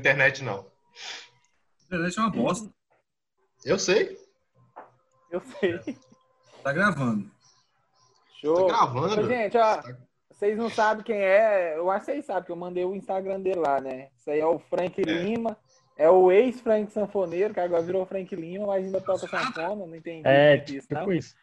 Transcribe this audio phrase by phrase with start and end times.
[0.00, 0.66] internet, não.
[1.86, 2.70] Internet é uma bosta.
[3.64, 4.16] Eu sei.
[5.30, 5.80] Eu sei.
[6.62, 7.30] Tá gravando.
[8.40, 8.68] Show.
[8.68, 9.20] Tá gravando.
[9.20, 9.82] Ô, gente, ó,
[10.30, 11.76] vocês não sabem quem é.
[11.76, 14.10] Eu acho que vocês sabem que eu mandei o Instagram dele lá, né?
[14.16, 15.56] Isso aí é o Frank Lima.
[15.96, 20.22] É o ex-Frank Sanfoneiro, que agora virou Frank Lima, mas ainda toca sanfona, não entendi
[20.26, 21.00] É, muito isso, não.
[21.00, 21.34] tipo isso.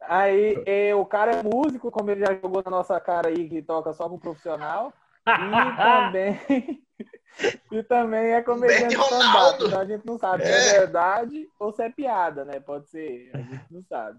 [0.00, 3.60] Aí é, o cara é músico, como ele já jogou na nossa cara aí, que
[3.60, 4.92] toca só pro profissional.
[5.26, 6.40] E também,
[7.72, 9.64] e também é comediante stand-up.
[9.64, 10.68] Então a gente não sabe se É.
[10.68, 12.58] é verdade ou se é piada, né?
[12.60, 14.18] Pode ser, a gente não sabe.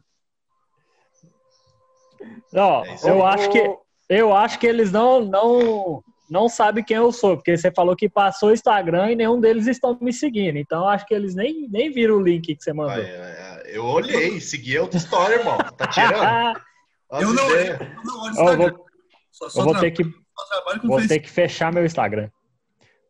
[2.56, 3.78] Ó, É eu acho que
[4.10, 8.10] eu acho que eles não não não sabem quem eu sou, porque você falou que
[8.10, 10.58] passou o Instagram e nenhum deles estão me seguindo.
[10.58, 12.96] Então eu acho que eles nem, nem viram o link que você mandou.
[12.96, 15.58] Vai, é, Eu olhei, segui outra história, irmão.
[15.78, 16.64] Tá tirando?
[17.12, 18.72] Eu não, eu não olho Ó, eu Instagram.
[18.76, 18.86] vou,
[19.32, 20.04] Só, só eu vou ter que
[20.36, 21.08] vou Facebook.
[21.08, 22.30] ter que fechar meu Instagram.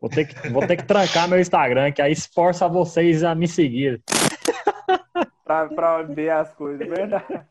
[0.02, 3.48] Vou ter que vou ter que trancar meu Instagram, que aí esforça vocês a me
[3.48, 4.02] seguir.
[5.45, 7.45] pra, pra ver as coisas, verdade.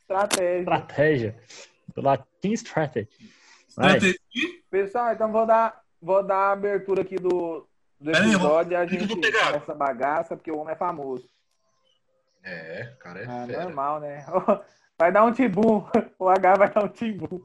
[0.00, 0.60] Estratégia.
[0.60, 1.36] Estratégia.
[1.94, 3.08] Pela Team Strategy.
[3.68, 4.18] Estratégia.
[4.70, 7.66] Pessoal, então vou dar, vou dar a abertura aqui do,
[7.98, 9.46] do aí, episódio e a gente pegar.
[9.52, 11.26] começa a bagaça, porque o homem é famoso.
[12.44, 13.62] É, cara, é Ah, fera.
[13.64, 14.24] normal, né?
[14.98, 15.84] Vai dar um tibum.
[16.18, 17.40] O H vai dar um tibum.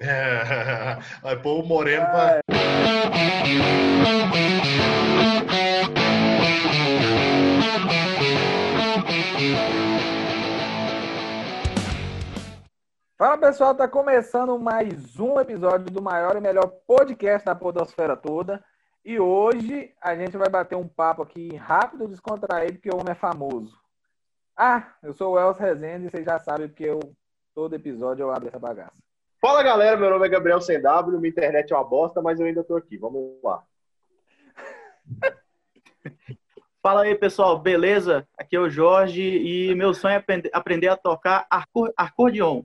[0.00, 0.98] É.
[1.22, 2.40] Vai pôr o Moreno pra.
[13.16, 18.62] Fala pessoal, tá começando mais um episódio do maior e melhor podcast da Podosfera toda.
[19.04, 23.14] E hoje a gente vai bater um papo aqui rápido, descontraído, porque o homem é
[23.14, 23.78] famoso.
[24.56, 27.00] Ah, eu sou o Elcio Rezende e vocês já sabem porque eu,
[27.54, 29.04] todo episódio eu abro essa bagaça.
[29.44, 32.46] Fala galera, meu nome é Gabriel Sem W, minha internet é uma bosta, mas eu
[32.46, 32.96] ainda tô aqui.
[32.96, 33.62] Vamos lá.
[36.82, 38.26] Fala aí, pessoal, beleza?
[38.38, 42.62] Aqui é o Jorge e meu sonho é aprender- a tocar acor- acordeon.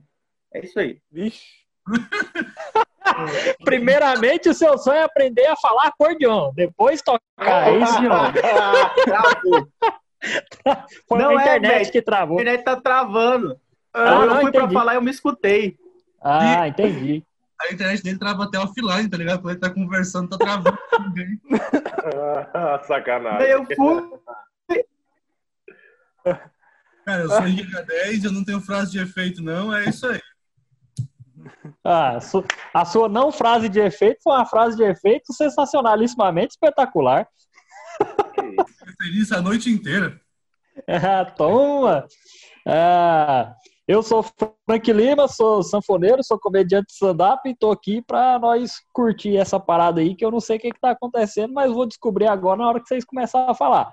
[0.54, 1.02] É isso aí.
[1.12, 1.44] Vixe.
[3.62, 7.68] Primeiramente, o seu sonho é aprender a falar acordeon, depois tocar.
[7.68, 7.92] É isso,
[11.06, 11.92] foi Não a é, internet velho.
[11.92, 12.40] que A travou.
[12.40, 13.60] internet tá travando.
[13.92, 14.72] Ah, eu não, fui pra entendi.
[14.74, 15.78] falar e eu me escutei.
[16.22, 17.24] Ah, entendi.
[17.60, 19.42] A internet dele trava até offline, tá ligado?
[19.42, 20.78] Quando ele tá conversando, tá travando.
[21.14, 21.40] ninguém.
[22.86, 23.38] Sacanagem.
[23.38, 24.10] Daí eu fui.
[27.04, 29.74] Cara, eu sou Giga 10, eu não tenho frase de efeito, não.
[29.74, 30.20] É isso aí.
[31.84, 32.18] Ah,
[32.74, 37.26] a sua não frase de efeito foi uma frase de efeito sensacionalissimamente espetacular.
[37.98, 40.18] Fiquei feliz a noite inteira.
[40.88, 42.06] Ah, toma!
[42.66, 43.54] Ah,
[43.90, 48.80] eu sou Frank Lima, sou sanfoneiro, sou comediante de stand-up e tô aqui pra nós
[48.92, 51.86] curtir essa parada aí, que eu não sei o que, que tá acontecendo, mas vou
[51.86, 53.92] descobrir agora na hora que vocês começarem a falar.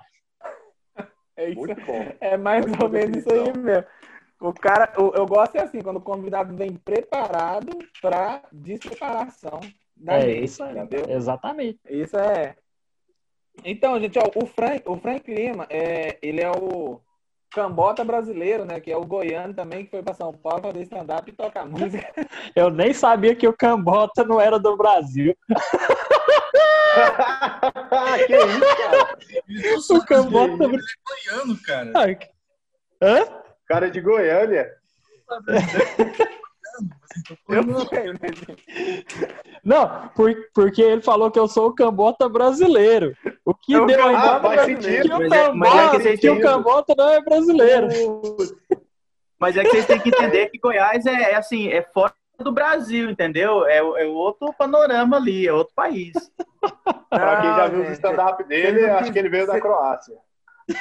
[1.36, 2.12] É, isso, Muito bom.
[2.20, 3.84] é mais ou menos isso aí mesmo.
[4.40, 9.58] O cara, eu, eu gosto é assim, quando o convidado vem preparado pra despreparação
[9.96, 10.78] da É gente, isso aí.
[10.78, 11.06] entendeu?
[11.08, 11.80] Exatamente.
[11.88, 12.54] Isso é.
[13.64, 17.00] Então, gente, ó, o Frank, o Frank Lima, é, ele é o
[17.50, 18.80] cambota brasileiro, né?
[18.80, 22.06] Que é o goiano também, que foi pra São Paulo fazer stand-up e tocar música.
[22.54, 25.36] Eu nem sabia que o Cambota não era do Brasil.
[28.26, 29.80] que isso, cara?
[29.80, 30.64] Sou O Cambota.
[30.64, 31.92] ele é goiano, cara.
[33.00, 33.24] Hã?
[33.66, 34.70] Cara de Goiânia.
[37.48, 38.18] Eu não sei, né?
[39.64, 43.14] Não, por- porque ele falou que eu sou o Cambota brasileiro.
[43.44, 45.08] O que É o deu a Cambota Ah, brasileiro.
[45.08, 45.28] que o sentido.
[45.28, 47.88] Mas é- mas é que Cambota, que o têm- Cambota não é brasileiro.
[49.38, 52.52] Mas é que vocês têm que entender que Goiás é, é assim, é fora do
[52.52, 53.64] Brasil, entendeu?
[53.66, 56.12] É, é outro panorama ali, é outro país.
[57.10, 60.14] Pra quem já Não, viu gente, stand-up dele, acho que ele veio da Croácia.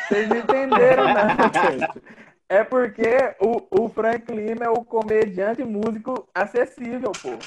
[0.07, 2.17] Vocês não entenderam, gente.
[2.49, 7.37] É porque o, o Frank Lima é o comediante músico acessível, pô.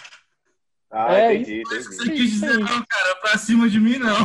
[0.91, 2.11] Ah, É entendi, Você entendi.
[2.21, 4.16] quis dizer, não, cara, pra cima de mim, não.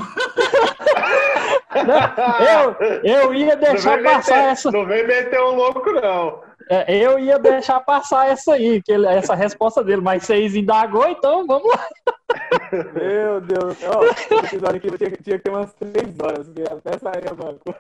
[2.42, 4.72] Eu, eu ia Não deixar passar meter, essa.
[4.72, 6.42] não vem meter um louco, não.
[6.70, 11.08] é, Eu ia deixar passar essa aí, que ele- essa resposta dele, mas vocês indagou,
[11.08, 11.88] então vamos lá.
[12.94, 13.78] Meu Deus.
[13.84, 17.54] Ó, esse episódio aqui tinha, tinha que ter umas três horas, porque até sair alguma
[17.54, 17.80] coisa.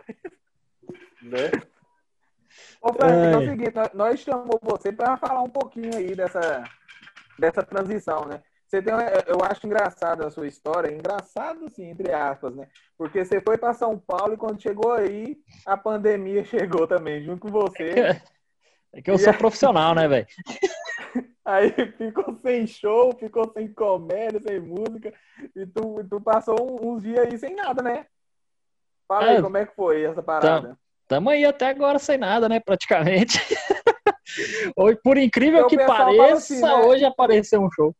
[1.23, 1.51] Né?
[2.81, 6.63] Ô, Frank, é o seguinte, nós, chamamos você para falar um pouquinho aí dessa,
[7.37, 8.41] dessa transição, né?
[8.67, 8.93] Você tem,
[9.27, 12.67] eu acho engraçado a sua história, engraçado sim, entre aspas, né?
[12.97, 17.41] Porque você foi para São Paulo e quando chegou aí, a pandemia chegou também, junto
[17.41, 18.21] com você.
[18.91, 20.27] É que eu sou profissional, né, velho?
[21.45, 25.13] Aí ficou sem show, ficou sem comédia, sem música.
[25.55, 28.07] E tu, tu passou uns dias aí sem nada, né?
[29.07, 30.75] Fala aí É, como é que foi essa parada.
[31.07, 32.59] Tamo aí até agora sem nada, né?
[32.59, 33.37] Praticamente.
[34.75, 36.73] Hoje, Por incrível que pareça, assim, né?
[36.73, 37.95] hoje apareceu um show.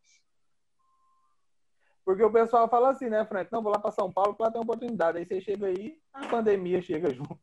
[2.04, 3.50] Porque o pessoal fala assim, né, Frank?
[3.50, 5.18] Não, vou lá pra São Paulo pra ter uma oportunidade.
[5.18, 7.38] Aí você chega aí, a pandemia chega junto.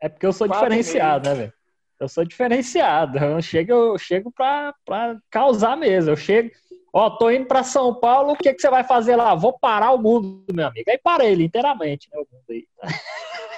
[0.00, 1.52] É porque eu sou Quatro diferenciado, né, velho?
[1.98, 3.18] Eu sou diferenciado.
[3.18, 6.12] Eu chego, eu chego pra, pra causar mesmo.
[6.12, 6.50] Eu chego,
[6.92, 9.34] ó, tô indo pra São Paulo, o que, que você vai fazer lá?
[9.34, 10.88] Vou parar o mundo, meu amigo.
[10.88, 12.18] Aí parei ele inteiramente, né?
[12.18, 12.66] O mundo aí.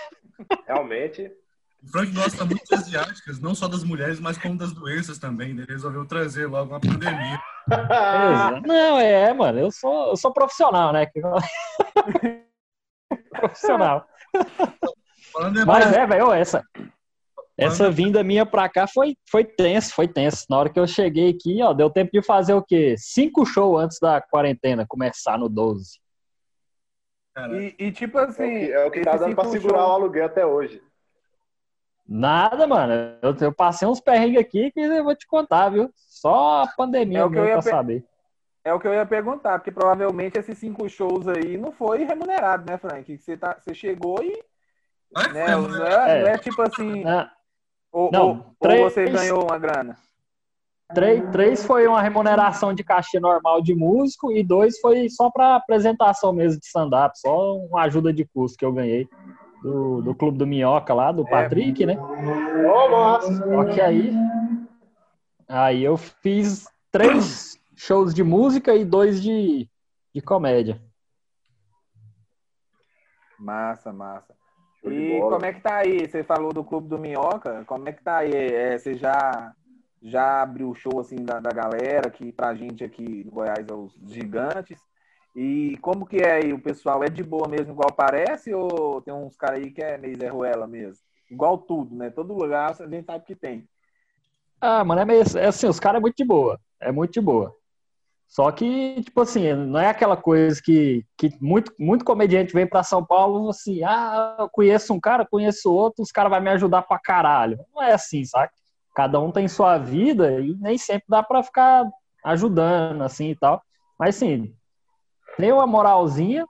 [0.66, 1.30] Realmente.
[1.82, 5.54] O Frank gosta muito de asiáticas, não só das mulheres, mas como das doenças também.
[5.54, 5.62] né?
[5.62, 7.40] Ele resolveu trazer logo uma pandemia.
[8.66, 11.06] Não, é, mano, eu sou, eu sou profissional, né?
[13.30, 14.06] profissional.
[14.34, 16.62] Em Mas é, velho, essa,
[17.56, 20.44] essa vinda minha pra cá foi, foi tenso, foi tenso.
[20.50, 22.94] Na hora que eu cheguei aqui, ó, deu tempo de fazer o quê?
[22.98, 25.98] Cinco shows antes da quarentena começar no 12.
[27.36, 28.42] E, e tipo É assim.
[28.44, 30.82] o que, é o que tá dando pra segurar show- o aluguel até hoje.
[32.06, 32.92] Nada, mano.
[33.22, 35.90] Eu, eu passei uns perrengues aqui que eu vou te contar, viu?
[35.94, 38.04] Só a pandemia É o que eu ia saber.
[38.64, 42.70] É o que eu ia perguntar, porque provavelmente esses cinco shows aí não foi remunerado,
[42.70, 43.16] né, Frank?
[43.16, 44.42] Você, tá, você chegou e.
[45.16, 45.88] Ai, Né, não, né?
[45.88, 46.22] é, É.
[46.22, 47.04] não é tipo assim.
[47.06, 47.32] Ah,
[47.92, 49.96] Ou, Não, ou- ou três- você ganhou uma grana.
[50.94, 55.56] Três, três foi uma remuneração de cachê normal de músico e dois foi só para
[55.56, 59.08] apresentação mesmo de stand-up, só uma ajuda de custo que eu ganhei
[59.62, 61.96] do, do Clube do Minhoca lá, do Patrick, né?
[61.98, 63.34] Ô, nossa!
[63.36, 64.12] Só que aí,
[65.48, 69.68] aí eu fiz três shows de música e dois de,
[70.14, 70.80] de comédia.
[73.38, 74.34] Massa, massa.
[74.84, 76.08] E como é que tá aí?
[76.08, 77.64] Você falou do Clube do Minhoca.
[77.66, 78.32] Como é que tá aí?
[78.32, 79.52] É, você já,
[80.02, 83.74] já abriu o show assim da, da galera, que pra gente aqui no Goiás é
[83.74, 84.80] os gigantes.
[85.34, 86.52] E como que é aí?
[86.52, 89.96] O pessoal é de boa mesmo, igual parece, ou tem uns caras aí que é
[89.96, 91.04] meio Zé Ruela mesmo?
[91.30, 92.10] Igual tudo, né?
[92.10, 93.68] Todo lugar a gente sabe que tem.
[94.60, 96.58] Ah, mano, é meio é assim, os caras é muito de boa.
[96.80, 97.54] É muito de boa.
[98.26, 102.84] Só que, tipo assim, não é aquela coisa que, que muito, muito comediante vem pra
[102.84, 106.82] São Paulo assim, ah, eu conheço um cara, conheço outro, os caras vão me ajudar
[106.82, 107.58] pra caralho.
[107.74, 108.52] Não é assim, sabe?
[108.94, 111.88] Cada um tem sua vida e nem sempre dá pra ficar
[112.24, 113.62] ajudando, assim e tal.
[113.98, 114.54] Mas, assim,
[115.36, 116.46] tem uma moralzinha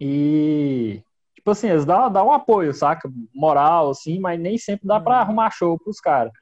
[0.00, 1.02] e,
[1.34, 3.10] tipo assim, eles dão, dão um apoio, saca?
[3.34, 6.32] Moral, assim, mas nem sempre dá pra arrumar show pros caras.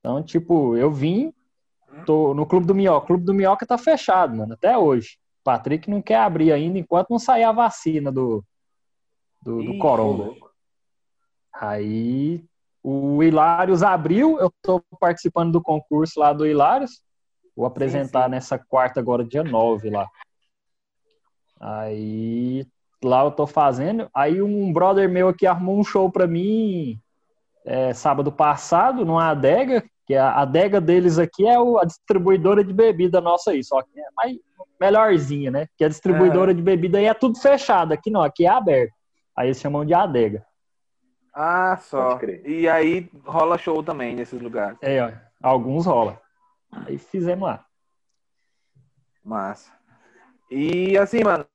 [0.00, 1.32] Então, tipo, eu vim,
[2.04, 3.04] tô no Clube do Minhoca.
[3.04, 5.16] O Clube do Minhoca tá fechado, mano, até hoje.
[5.40, 8.44] O Patrick não quer abrir ainda enquanto não sair a vacina do,
[9.42, 10.34] do, do Ih, Corona.
[11.54, 12.44] Aí
[12.82, 17.00] o Hilários abriu, eu tô participando do concurso lá do Hilários.
[17.56, 18.30] Vou apresentar sim.
[18.30, 20.08] nessa quarta agora, dia 9 lá.
[21.60, 22.66] Aí
[23.04, 24.08] lá eu tô fazendo.
[24.14, 26.98] Aí um brother meu aqui arrumou um show pra mim
[27.64, 33.20] é, sábado passado, numa adega, que a adega deles aqui é a distribuidora de bebida
[33.20, 34.36] nossa aí, só que é mais
[34.80, 35.66] melhorzinha, né?
[35.76, 38.92] Que a distribuidora de bebida aí é tudo fechado, aqui não, aqui é aberto.
[39.36, 40.44] Aí eles chamam de adega.
[41.32, 42.18] Ah, só.
[42.44, 44.76] E aí rola show também nesses lugares.
[44.82, 45.10] É, ó,
[45.42, 46.20] alguns rola.
[46.70, 47.64] Aí fizemos lá.
[49.24, 49.70] Massa.
[50.50, 51.46] E assim, mano,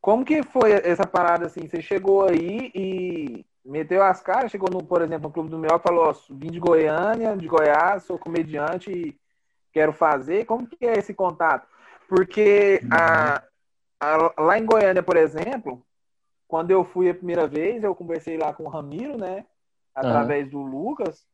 [0.00, 1.66] como que foi essa parada assim?
[1.66, 5.80] Você chegou aí e meteu as caras, chegou no, por exemplo, no Clube do Melhor,
[5.80, 9.18] falou, ó, vim de Goiânia, de Goiás, sou comediante e
[9.72, 10.44] quero fazer.
[10.44, 11.66] Como que é esse contato?
[12.08, 13.42] Porque a,
[13.98, 15.82] a- lá em Goiânia, por exemplo,
[16.46, 19.44] quando eu fui a primeira vez, eu conversei lá com o Ramiro, né?
[19.94, 21.26] Através do Lucas.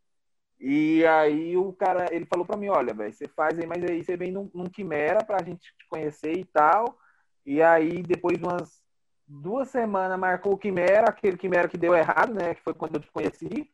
[0.58, 4.04] E aí o cara, ele falou pra mim, olha, velho, você faz aí, mas aí
[4.04, 6.98] você vem num, num Quimera pra gente te conhecer e tal.
[7.46, 8.82] E aí, depois de umas
[9.26, 12.54] duas semanas, marcou o Quimera, aquele Quimera que deu errado, né?
[12.54, 13.70] Que foi quando eu te conheci.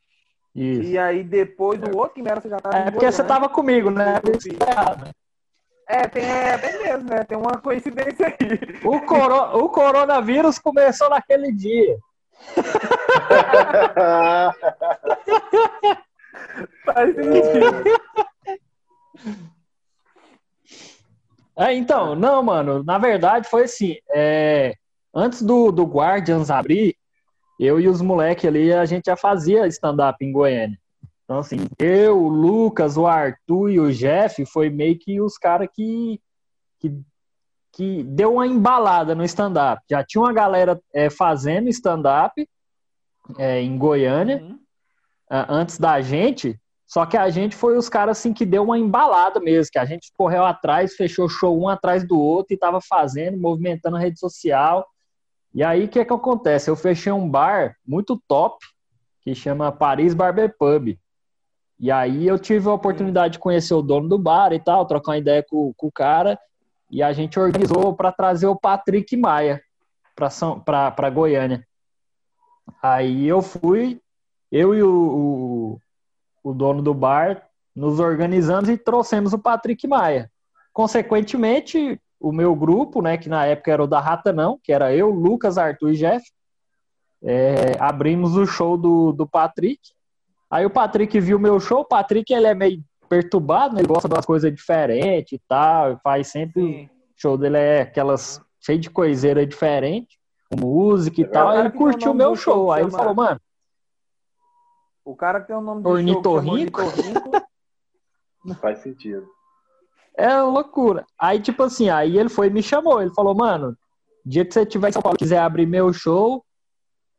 [0.54, 0.82] Isso.
[0.82, 3.34] E aí, depois do outro Quimera, você já tava É porque você Goiânia.
[3.34, 4.20] tava comigo, né?
[5.88, 7.22] É, tem, é, tem mesmo, né?
[7.24, 8.34] Tem uma coincidência aí.
[8.84, 11.96] O, coro- o coronavírus começou naquele dia.
[16.84, 17.84] Faz sentido.
[21.58, 24.74] É, então, não, mano, na verdade foi assim, é,
[25.14, 26.94] antes do, do Guardians abrir,
[27.58, 30.78] eu e os moleques ali, a gente já fazia stand-up em Goiânia.
[31.26, 35.68] Então, assim, eu, o Lucas, o Arthur e o Jeff foi meio que os caras
[35.74, 36.20] que,
[36.78, 36.96] que,
[37.72, 39.82] que deu uma embalada no stand-up.
[39.90, 42.48] Já tinha uma galera é, fazendo stand-up
[43.38, 44.58] é, em Goiânia, Uhum.
[45.28, 46.56] ah, antes da gente,
[46.86, 49.84] Só que a gente foi os caras assim que deu uma embalada mesmo, que a
[49.84, 54.20] gente correu atrás, fechou show um atrás do outro e tava fazendo, movimentando a rede
[54.20, 54.86] social.
[55.52, 56.70] E aí o que é que acontece?
[56.70, 58.64] Eu fechei um bar muito top
[59.22, 60.96] que chama Paris Barber Pub.
[61.78, 65.12] E aí eu tive a oportunidade de conhecer o dono do bar e tal, trocar
[65.12, 66.38] uma ideia com, com o cara,
[66.90, 69.60] e a gente organizou para trazer o Patrick Maia
[70.14, 71.66] para Goiânia.
[72.82, 74.00] Aí eu fui,
[74.50, 75.78] eu e o,
[76.42, 80.30] o, o dono do bar nos organizamos e trouxemos o Patrick Maia.
[80.72, 84.94] Consequentemente, o meu grupo, né, que na época era o da Rata Não, que era
[84.94, 86.24] eu, Lucas, Arthur e Jeff,
[87.22, 89.80] é, abrimos o show do, do Patrick
[90.50, 93.80] Aí o Patrick viu meu show, o Patrick ele é meio perturbado, né?
[93.80, 96.62] ele gosta das coisas diferentes e tal, faz sempre.
[96.62, 96.84] Sim.
[96.86, 100.18] O show dele é aquelas cheio de coiseira diferente,
[100.54, 101.48] música e é tal.
[101.48, 102.72] Aí ele curtiu o meu show.
[102.72, 103.40] Aí ele falou, mano.
[105.04, 106.80] O cara que tem o nome de Ornitorrinco.
[108.44, 109.26] Não faz sentido.
[110.16, 111.04] É loucura.
[111.18, 113.00] Aí, tipo assim, aí ele foi e me chamou.
[113.00, 113.76] Ele falou, mano,
[114.24, 116.44] dia que você tiver em São Paulo quiser abrir meu show,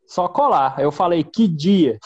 [0.06, 0.74] só colar.
[0.78, 1.98] Aí eu falei, que dia?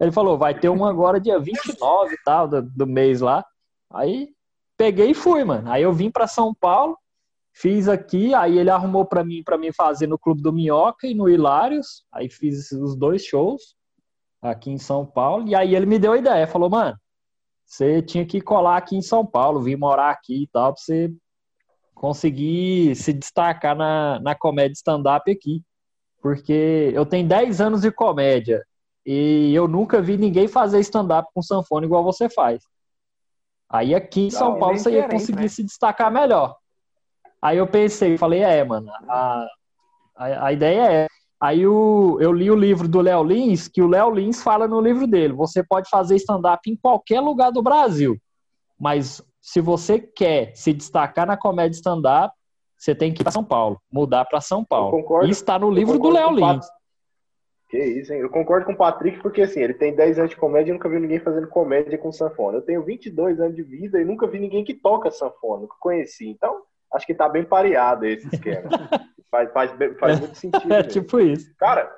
[0.00, 3.44] Ele falou, vai ter um agora dia 29 e tal, do, do mês lá.
[3.92, 4.30] Aí
[4.76, 5.70] peguei e fui, mano.
[5.70, 6.96] Aí eu vim para São Paulo,
[7.52, 11.14] fiz aqui, aí ele arrumou para mim para mim fazer no Clube do Minhoca e
[11.14, 12.04] no Hilários.
[12.10, 13.76] Aí fiz os dois shows
[14.40, 15.46] aqui em São Paulo.
[15.46, 16.96] E aí ele me deu a ideia, falou, mano,
[17.66, 21.12] você tinha que colar aqui em São Paulo, vir morar aqui e tal, pra você
[21.94, 25.62] conseguir se destacar na, na comédia stand-up aqui.
[26.22, 28.64] Porque eu tenho 10 anos de comédia.
[29.04, 32.62] E eu nunca vi ninguém fazer stand-up com sanfona igual você faz.
[33.68, 35.48] Aí aqui em São Não, Paulo você ia conseguir né?
[35.48, 36.56] se destacar melhor.
[37.40, 39.46] Aí eu pensei, falei, é, mano, a,
[40.16, 41.06] a, a ideia é.
[41.40, 44.80] Aí o, eu li o livro do Léo Lins, que o Léo Lins fala no
[44.80, 48.20] livro dele: você pode fazer stand-up em qualquer lugar do Brasil,
[48.78, 52.34] mas se você quer se destacar na comédia stand-up,
[52.76, 54.90] você tem que ir para São Paulo, mudar para São Paulo.
[54.90, 56.66] Concordo, Isso está no livro do Léo Lins.
[57.70, 58.18] Que isso, hein?
[58.18, 60.88] Eu concordo com o Patrick porque, assim, ele tem 10 anos de comédia e nunca
[60.88, 62.58] viu ninguém fazendo comédia com sanfona.
[62.58, 66.28] Eu tenho 22 anos de vida e nunca vi ninguém que toca sanfona, nunca conheci.
[66.28, 66.62] Então,
[66.92, 68.68] acho que tá bem pareado esse esquema.
[69.30, 70.74] faz, faz, faz muito sentido.
[70.74, 71.54] É, tipo isso.
[71.56, 71.88] Cara,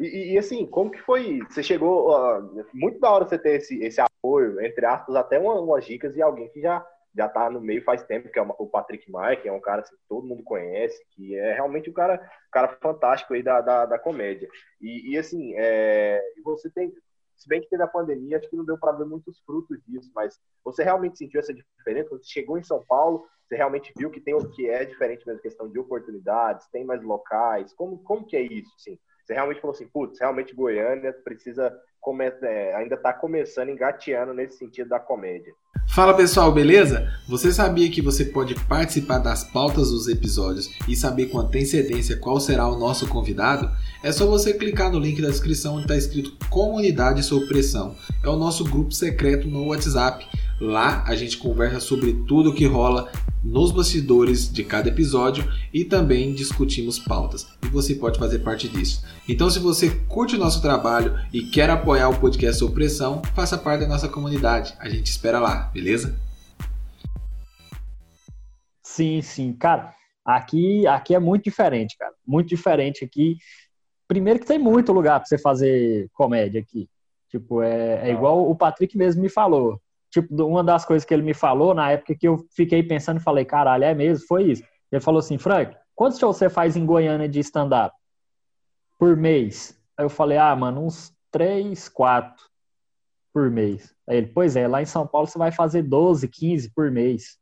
[0.00, 1.40] e, e, assim, como que foi?
[1.50, 2.10] Você chegou.
[2.10, 6.16] Uh, muito da hora você ter esse, esse apoio, entre aspas, até uma, umas dicas
[6.16, 6.82] e alguém que já
[7.18, 9.82] já tá no meio faz tempo, que é o Patrick Maia, que é um cara
[9.82, 13.60] assim, que todo mundo conhece, que é realmente um cara, um cara fantástico aí da,
[13.60, 14.48] da, da comédia.
[14.80, 16.92] E, e assim, é, você tem,
[17.36, 20.08] se bem que teve a pandemia, acho que não deu para ver muitos frutos disso,
[20.14, 22.10] mas você realmente sentiu essa diferença?
[22.10, 25.42] Você chegou em São Paulo, você realmente viu que tem o que é diferente mesmo,
[25.42, 28.96] questão de oportunidades, tem mais locais, como, como que é isso, assim?
[29.28, 31.70] Você realmente falou assim, putz, realmente Goiânia precisa,
[32.00, 35.52] come, é, ainda está começando, engateando nesse sentido da comédia.
[35.86, 37.12] Fala pessoal, beleza?
[37.28, 42.40] Você sabia que você pode participar das pautas dos episódios e saber com antecedência qual
[42.40, 43.70] será o nosso convidado?
[44.02, 47.96] É só você clicar no link da descrição onde está escrito Comunidade Sob Pressão.
[48.24, 50.26] É o nosso grupo secreto no WhatsApp.
[50.60, 53.10] Lá a gente conversa sobre tudo o que rola
[53.44, 57.48] nos bastidores de cada episódio e também discutimos pautas.
[57.62, 59.04] E você pode fazer parte disso.
[59.28, 63.82] Então, se você curte o nosso trabalho e quer apoiar o podcast Opressão, faça parte
[63.82, 64.74] da nossa comunidade.
[64.80, 66.18] A gente espera lá, beleza?
[68.82, 69.52] Sim, sim.
[69.52, 72.12] Cara, aqui, aqui é muito diferente, cara.
[72.26, 73.36] Muito diferente aqui.
[74.08, 76.88] Primeiro que tem muito lugar para você fazer comédia aqui.
[77.30, 81.22] Tipo, é, é igual o Patrick mesmo me falou tipo, uma das coisas que ele
[81.22, 84.26] me falou na época que eu fiquei pensando e falei, caralho, é mesmo?
[84.26, 84.62] Foi isso.
[84.90, 87.94] Ele falou assim, Frank, quantos shows você faz em Goiânia de stand-up?
[88.98, 89.78] Por mês?
[89.96, 92.44] Aí eu falei, ah, mano, uns três, quatro
[93.32, 93.94] por mês.
[94.08, 97.38] Aí ele, pois é, lá em São Paulo você vai fazer 12, 15 por mês.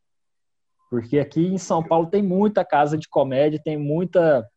[0.90, 4.48] Porque aqui em São Paulo tem muita casa de comédia, tem muita,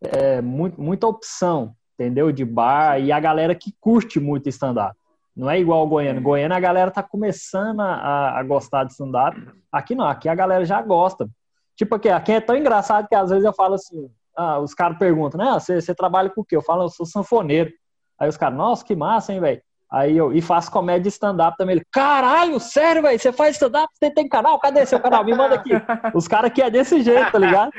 [0.00, 2.30] é, muito, muita opção, entendeu?
[2.30, 4.96] De bar e a galera que curte muito stand-up.
[5.36, 6.20] Não é igual o Goiânia.
[6.20, 9.36] Goiânia a galera tá começando a, a gostar de stand-up.
[9.70, 11.28] Aqui não, aqui a galera já gosta.
[11.76, 14.96] Tipo aqui, aqui é tão engraçado que às vezes eu falo assim, ah, os caras
[14.96, 15.52] perguntam, né?
[15.52, 16.56] Você, você trabalha com o quê?
[16.56, 17.70] Eu falo, eu sou sanfoneiro.
[18.18, 19.60] Aí os caras, nossa, que massa, hein, velho?
[19.92, 21.76] Aí eu e faço comédia stand-up também.
[21.76, 23.18] Ele, caralho, sério, velho?
[23.18, 23.88] Você faz stand-up?
[23.92, 24.58] Você tem canal?
[24.58, 25.22] Cadê seu canal?
[25.22, 25.70] Me manda aqui.
[26.14, 27.70] Os caras aqui é desse jeito, tá ligado?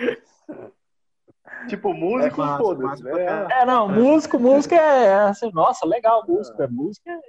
[1.68, 3.48] Tipo, músico, é foda-se, né?
[3.52, 7.20] É, não, músico, música é, é assim, nossa, legal, músico, é música, é...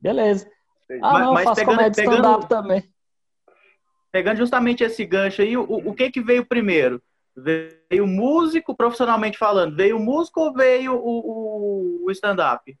[0.00, 0.50] beleza.
[1.02, 2.92] Ah, mas, não, mas faço pegando, comédia stand-up também.
[4.12, 7.00] Pegando justamente esse gancho aí, o, o que que veio primeiro?
[7.36, 12.76] Veio músico, profissionalmente falando, veio músico ou veio o, o, o stand-up?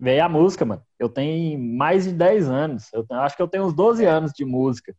[0.00, 0.82] veio a música, mano.
[0.98, 2.92] Eu tenho mais de 10 anos.
[2.92, 4.94] Eu tenho- acho que eu tenho uns 12 anos de música.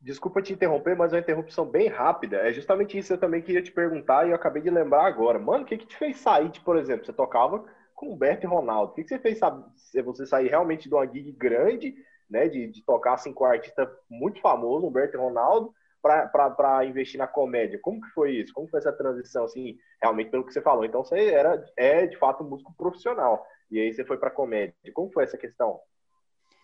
[0.00, 2.36] Desculpa te interromper, mas é uma interrupção bem rápida.
[2.38, 5.38] É justamente isso que eu também queria te perguntar e eu acabei de lembrar agora.
[5.38, 8.44] Mano, o que que te fez sair, de, por exemplo, você tocava com o Berto
[8.44, 8.92] e Ronaldo.
[8.92, 11.94] O que que você fez sabe, se você sair realmente de uma gig grande,
[12.28, 15.72] né, de, de tocar assim com um artista muito famoso, Humberto e Ronaldo,
[16.02, 17.78] para investir na comédia?
[17.80, 18.52] Como que foi isso?
[18.52, 20.84] Como foi essa transição, assim, realmente pelo que você falou?
[20.84, 24.74] Então você era, é de fato um músico profissional, e aí você foi para comédia.
[24.92, 25.80] Como foi essa questão?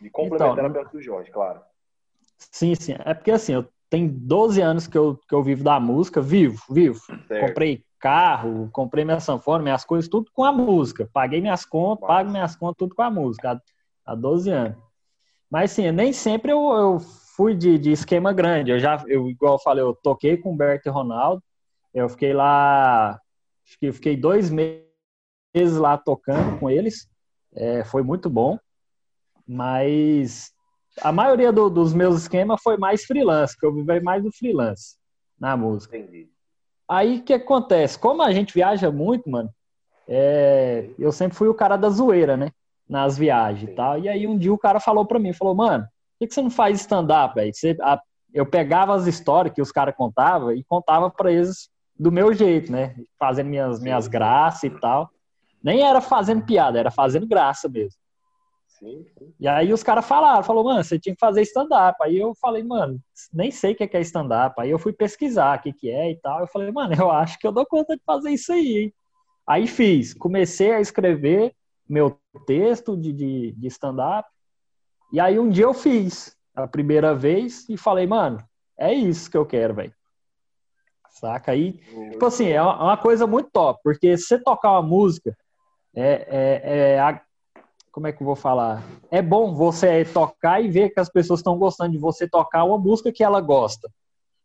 [0.01, 1.63] De complementar Então, a pergunta do Jorge, claro.
[2.37, 2.95] Sim, sim.
[3.05, 6.63] É porque assim, eu tenho 12 anos que eu, que eu vivo da música, vivo,
[6.71, 7.01] vivo.
[7.27, 7.49] Certo.
[7.49, 11.11] Comprei carro, comprei minha sanfona, minhas coisas, tudo com a música.
[11.13, 12.15] Paguei minhas contas, Massa.
[12.15, 14.79] pago minhas contas, tudo com a música, há, há 12 anos.
[15.51, 18.71] Mas sim, nem sempre eu, eu fui de, de esquema grande.
[18.71, 21.43] Eu já, eu, igual eu falei, eu toquei com o Berto e Ronaldo.
[21.93, 23.21] Eu fiquei lá,
[23.67, 27.09] acho que fiquei dois meses lá tocando com eles.
[27.53, 28.57] É, foi muito bom.
[29.45, 30.53] Mas
[31.01, 34.97] a maioria do- dos meus esquemas foi mais freelance, que eu vivi mais do freelance
[35.39, 35.97] na música.
[35.97, 36.29] Entendi.
[36.89, 37.99] Aí o que acontece?
[37.99, 39.51] Como a gente viaja muito, mano,
[40.09, 42.51] é, eu sempre fui o cara da zoeira, né?
[42.89, 43.99] Nas viagens e tal.
[43.99, 46.43] E aí um dia o cara falou pra mim, falou, mano, por que, que você
[46.43, 47.53] não faz stand-up, velho?
[48.33, 51.69] Eu pegava as histórias que os caras contavam e contava pra eles
[51.99, 52.97] do meu jeito, né?
[53.19, 55.11] Fazendo minhas, minhas graças e tal.
[55.63, 58.00] Nem era fazendo piada, era fazendo graça mesmo.
[58.81, 59.35] Sim, sim.
[59.39, 61.99] E aí os caras falaram, falou, mano, você tinha que fazer stand-up.
[62.03, 62.99] Aí eu falei, mano,
[63.33, 64.59] nem sei o que é que é stand-up.
[64.59, 66.41] Aí eu fui pesquisar o que, que é e tal.
[66.41, 68.95] Eu falei, mano, eu acho que eu dou conta de fazer isso aí, hein?
[69.47, 71.55] Aí fiz, comecei a escrever
[71.87, 74.29] meu texto de, de, de stand-up.
[75.13, 78.43] E aí um dia eu fiz a primeira vez e falei, mano,
[78.79, 79.93] é isso que eu quero, velho.
[81.11, 81.53] Saca?
[81.53, 81.73] Aí,
[82.13, 85.37] tipo assim, é uma uma coisa muito top, porque você tocar uma música,
[85.95, 87.01] é, é, é
[87.91, 88.83] como é que eu vou falar?
[89.11, 92.79] É bom você tocar e ver que as pessoas estão gostando de você tocar uma
[92.79, 93.91] música que ela gosta.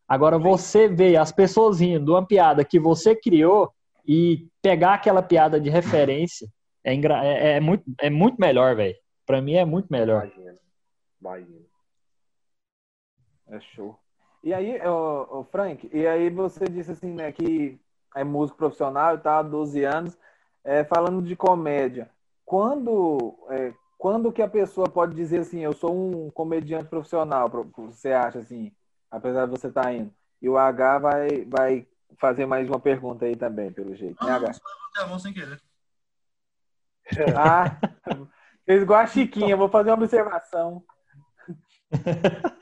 [0.08, 3.72] Agora, você ver as pessoas rindo de uma piada que você criou
[4.06, 6.48] e pegar aquela piada de referência
[6.84, 8.94] é, é, é muito, é muito melhor, velho.
[9.26, 10.26] Pra mim é muito melhor.
[10.26, 10.58] Imagina.
[11.20, 11.66] Imagina.
[13.48, 13.98] É show.
[14.42, 17.80] E aí, ô, ô, Frank, e aí você disse assim, né, que
[18.14, 20.16] é músico profissional e tal, 12 anos,
[20.62, 22.08] é, falando de comédia.
[22.46, 27.68] Quando, é, quando que a pessoa pode dizer assim, eu sou um comediante profissional, pro-
[27.74, 28.72] você acha assim,
[29.10, 30.14] apesar de você estar indo?
[30.40, 31.86] E o H vai, vai
[32.18, 34.24] fazer mais uma pergunta aí também, pelo jeito.
[34.24, 34.52] Né, Não, H?
[35.08, 35.60] não, sem querer.
[37.36, 37.78] Ah,
[38.64, 40.84] fez igual a Chiquinha, vou fazer uma observação.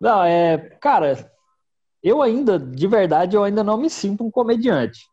[0.00, 1.30] Não, é, cara,
[2.02, 5.06] eu ainda, de verdade, eu ainda não me sinto um comediante.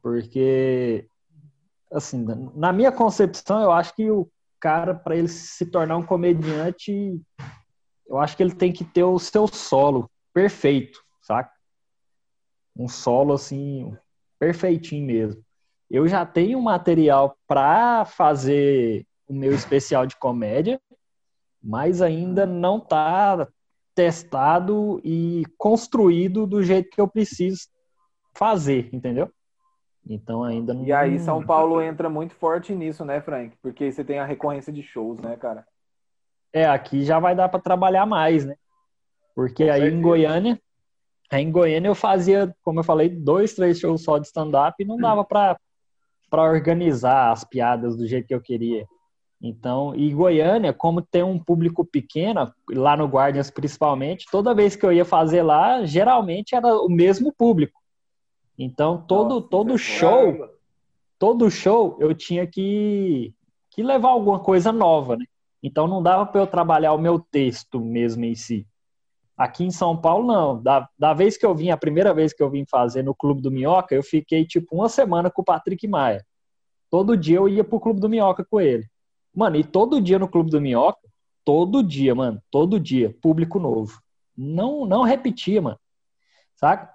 [0.00, 1.08] Porque,
[1.92, 2.24] assim,
[2.54, 7.20] na minha concepção, eu acho que o cara, para ele se tornar um comediante,
[8.06, 11.50] eu acho que ele tem que ter o seu solo perfeito, saca?
[12.76, 13.96] Um solo, assim,
[14.38, 15.42] perfeitinho mesmo.
[15.90, 20.80] Eu já tenho material para fazer o meu especial de comédia,
[21.62, 23.48] mas ainda não tá
[23.94, 27.68] testado e construído do jeito que eu preciso
[28.34, 29.30] fazer, entendeu?
[30.08, 30.84] Então ainda não.
[30.84, 33.56] E aí São Paulo entra muito forte nisso, né, Frank?
[33.62, 35.66] Porque você tem a recorrência de shows, né, cara?
[36.52, 38.56] É, aqui já vai dar para trabalhar mais, né?
[39.34, 40.00] Porque Com aí em.
[40.00, 40.60] Goiânia,
[41.30, 44.86] aí em Goiânia eu fazia, como eu falei, dois, três shows só de stand-up e
[44.86, 45.56] não dava para
[46.28, 48.86] para organizar as piadas do jeito que eu queria.
[49.42, 54.84] Então, e Goiânia, como tem um público pequeno, lá no Guardians principalmente, toda vez que
[54.84, 57.79] eu ia fazer lá, geralmente era o mesmo público.
[58.62, 60.50] Então, todo Nossa, todo show, Caramba.
[61.18, 63.32] todo show eu tinha que,
[63.70, 65.24] que levar alguma coisa nova, né?
[65.62, 68.66] Então não dava para eu trabalhar o meu texto mesmo em si.
[69.34, 70.62] Aqui em São Paulo, não.
[70.62, 73.40] Da, da vez que eu vim, a primeira vez que eu vim fazer no Clube
[73.40, 76.22] do Minhoca, eu fiquei tipo uma semana com o Patrick Maia.
[76.90, 78.86] Todo dia eu ia pro Clube do Minhoca com ele.
[79.34, 81.00] Mano, e todo dia no Clube do Minhoca,
[81.46, 84.02] todo dia, mano, todo dia, público novo.
[84.36, 85.78] Não, não repetia, mano.
[86.56, 86.94] Saca?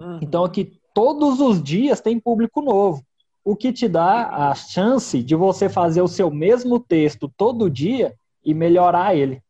[0.00, 0.18] Uhum.
[0.22, 3.02] Então aqui todos os dias tem público novo.
[3.44, 8.14] O que te dá a chance de você fazer o seu mesmo texto todo dia
[8.44, 9.42] e melhorar ele.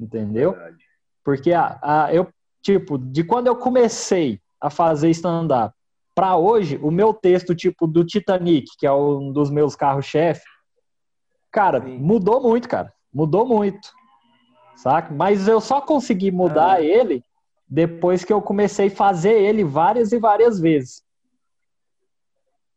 [0.00, 0.52] Entendeu?
[0.52, 0.84] Verdade.
[1.24, 2.28] Porque a, a- eu,
[2.60, 5.74] tipo, de quando eu comecei a fazer stand-up
[6.14, 10.42] para hoje, o meu texto, tipo, do Titanic, que é um dos meus carros-chefe,
[11.50, 11.98] cara, Sim.
[11.98, 12.92] mudou muito, cara.
[13.12, 13.88] Mudou muito.
[14.76, 15.12] Saca?
[15.14, 16.82] Mas eu só consegui mudar Ah.
[16.82, 17.24] ele
[17.72, 21.02] depois que eu comecei a fazer ele várias e várias vezes.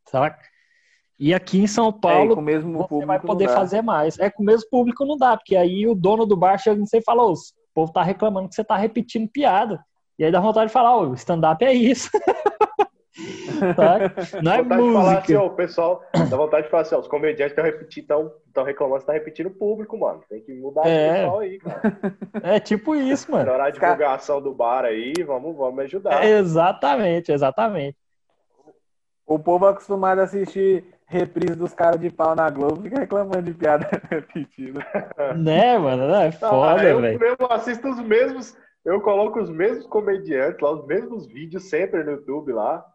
[0.05, 0.39] Saca?
[1.19, 4.17] E aqui em São É, Paulo, com o mesmo você vai poder fazer mais.
[4.17, 6.87] É com o mesmo público não dá, porque aí o dono do bar chega e
[6.87, 7.33] você fala, o
[7.73, 9.83] povo tá reclamando que você tá repetindo piada.
[10.17, 12.09] E aí dá vontade de falar, ô, stand-up é isso.
[13.75, 13.97] Tá?
[14.43, 15.41] Não é vontade de falar assim, música.
[15.41, 18.63] ó, o pessoal, dá vontade de falar assim, ó, os comediantes estão repetindo, estão tão
[18.63, 20.21] reclamando, você tá repetindo o público, mano.
[20.29, 21.09] Tem que mudar É.
[21.09, 21.81] o pessoal aí, cara.
[22.43, 23.45] É tipo isso, mano.
[23.45, 26.23] Melhorar a divulgação do bar aí, vamos, vamos ajudar.
[26.25, 27.97] É, exatamente, exatamente.
[29.25, 33.53] O povo acostumado a assistir reprise dos caras de pau na Globo fica reclamando de
[33.53, 34.85] piada repetida.
[35.35, 36.03] Né, mano?
[36.13, 37.19] É Ah, foda, eu velho.
[37.19, 42.11] mesmo assisto os mesmos, eu coloco os mesmos comediantes lá, os mesmos vídeos sempre no
[42.11, 42.85] YouTube lá.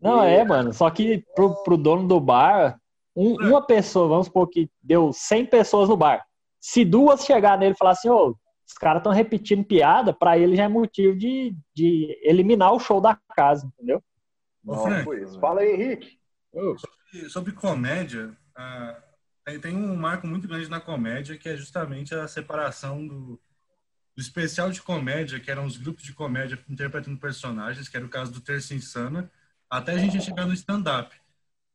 [0.00, 0.72] Não, é, mano.
[0.72, 2.78] Só que pro, pro dono do bar,
[3.14, 6.24] um- uma pessoa, vamos supor que deu 100 pessoas no bar.
[6.60, 10.56] Se duas chegar nele e falar assim, ô, os caras estão repetindo piada, pra ele
[10.56, 14.02] já é motivo de, de eliminar o show da casa, entendeu?
[14.66, 15.38] Ô, Não, Frank, foi isso.
[15.40, 16.18] Fala aí, Henrique.
[16.52, 19.00] sobre, sobre comédia, ah,
[19.44, 23.40] tem, tem um marco muito grande na comédia que é justamente a separação do,
[24.16, 28.08] do especial de comédia, que eram os grupos de comédia interpretando personagens, que era o
[28.08, 29.30] caso do Terça Insana,
[29.68, 31.14] até a gente chegar no stand-up.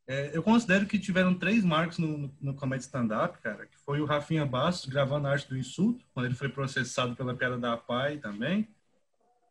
[0.08, 4.02] É, eu considero que tiveram três marcos no, no, no comédia stand-up, cara, que foi
[4.02, 7.78] o Rafinha Bastos gravando a arte do insulto, quando ele foi processado pela piada da
[7.78, 8.68] PAI também.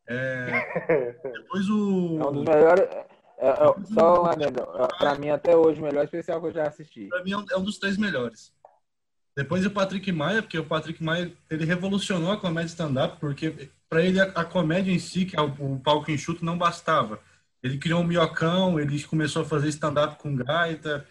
[0.08, 0.50] É,
[1.22, 2.18] depois o...
[2.20, 2.82] É um dos melhores.
[2.90, 3.06] é-
[3.38, 4.62] é- só um adendo.
[4.62, 7.06] É, Pra mim, até hoje, o melhor especial que eu já assisti.
[7.06, 8.52] Pra mim é um, é um dos três melhores.
[9.36, 14.02] Depois o Patrick Maia, porque o Patrick Maia ele revolucionou a comédia stand-up, porque para
[14.02, 17.20] ele a, a comédia em si, que é o, o palco enxuto, não bastava.
[17.62, 21.06] Ele criou um miocão, ele começou a fazer stand-up com gaita,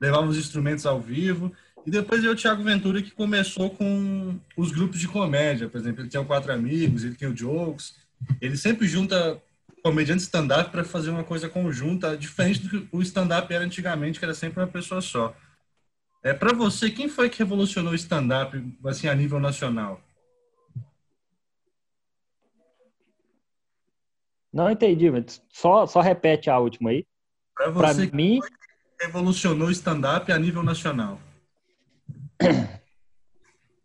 [0.00, 1.52] levava os instrumentos ao vivo.
[1.86, 5.68] E depois veio o Thiago Ventura, que começou com os grupos de comédia.
[5.68, 7.94] Por exemplo, ele tem o Quatro Amigos, ele tem o Jokes.
[8.40, 9.40] Ele sempre junta
[9.82, 14.24] comediante stand-up para fazer uma coisa conjunta, diferente do que o stand-up era antigamente, que
[14.24, 15.34] era sempre uma pessoa só.
[16.24, 20.00] É, para você, quem foi que revolucionou o stand-up assim, a nível nacional?
[24.52, 27.04] Não entendi, mas só, só repete a última aí.
[27.54, 31.18] Para Pra você, mim, quem revolucionou o stand-up a nível nacional?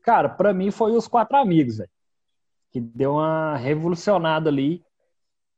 [0.04, 1.90] cara, pra mim foi os quatro amigos, velho.
[2.72, 4.84] Que deu uma revolucionada ali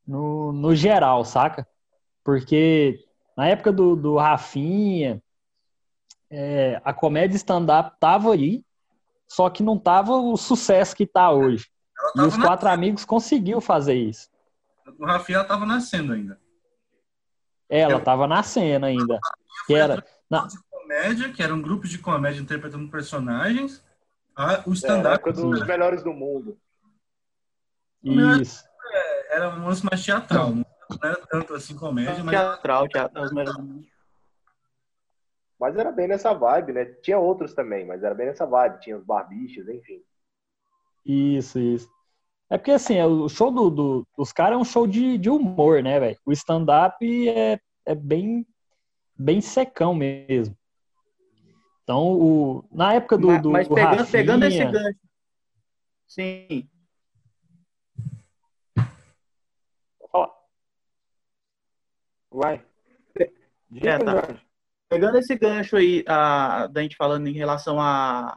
[0.08, 1.68] no, no geral, saca?
[2.24, 3.04] Porque
[3.36, 5.22] na época do, do Rafinha,
[6.30, 8.64] é, a comédia stand-up tava aí,
[9.28, 11.68] só que não tava o sucesso que tá hoje.
[12.16, 14.30] E tava os na- quatro amigos conseguiu fazer isso.
[14.98, 16.40] O Rafinha estava nascendo ainda.
[17.70, 19.20] Ela tava na cena ainda.
[19.68, 20.04] Que era.
[20.30, 23.84] na- de comédia, que era um grupo de comédia interpretando personagens.
[24.36, 26.58] A- o É, stand-up época dos melhores do mundo.
[28.04, 28.64] Isso.
[29.30, 30.52] era um lance mais teatral.
[30.52, 30.66] Não
[31.04, 33.26] era tanto assim comédia, mas Teatral, teatral.
[33.26, 33.86] os melhores do mundo.
[35.60, 36.86] Mas era bem nessa vibe, né?
[37.04, 38.80] Tinha outros também, mas era bem nessa vibe.
[38.80, 40.02] Tinha os barbichos, enfim.
[41.06, 41.90] Isso, isso.
[42.50, 45.30] É porque, assim, é, o show do, do- dos caras é um show de, de
[45.30, 46.18] humor, né, velho?
[46.26, 46.98] O stand-up
[47.30, 48.46] é, é bem,
[49.18, 50.56] bem secão mesmo.
[51.84, 55.00] Então, o, na época do, mas do, mas do pegando, Rafinha, pegando esse gancho.
[56.08, 56.70] Sim.
[62.32, 62.64] Vai.
[63.70, 64.49] Diga, É, tá.
[64.90, 68.36] Pegando esse gancho aí, a, da gente falando em relação a,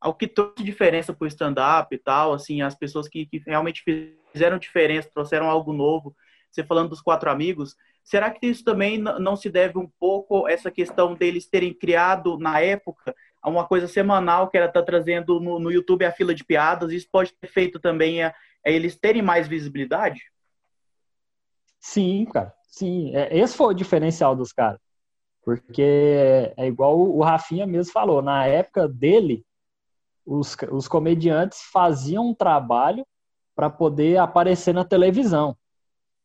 [0.00, 3.84] ao que trouxe diferença pro stand-up e tal, assim, as pessoas que, que realmente
[4.32, 6.16] fizeram diferença, trouxeram algo novo,
[6.50, 10.52] você falando dos quatro amigos, será que isso também não se deve um pouco a
[10.52, 15.58] essa questão deles terem criado, na época, uma coisa semanal que era estar trazendo no,
[15.58, 19.22] no YouTube a fila de piadas, isso pode ter feito também a, a eles terem
[19.22, 20.20] mais visibilidade?
[21.78, 22.54] Sim, cara.
[22.68, 24.80] Sim, É, esse foi o diferencial dos caras.
[25.44, 25.82] Porque
[26.56, 29.44] é, igual o Rafinha mesmo falou, na época dele,
[30.24, 33.04] os, os comediantes faziam um trabalho
[33.54, 35.56] para poder aparecer na televisão.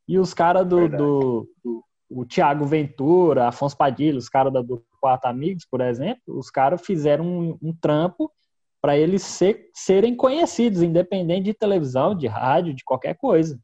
[0.08, 4.82] E os caras do, do, do- o Thiago Ventura, Afonso Padilha, os caras da- do
[5.02, 8.32] Quatro Amigos, por exemplo, os caras fizeram um, um trampo
[8.80, 13.60] para eles ser- serem conhecidos, independente de televisão, de rádio, de qualquer coisa.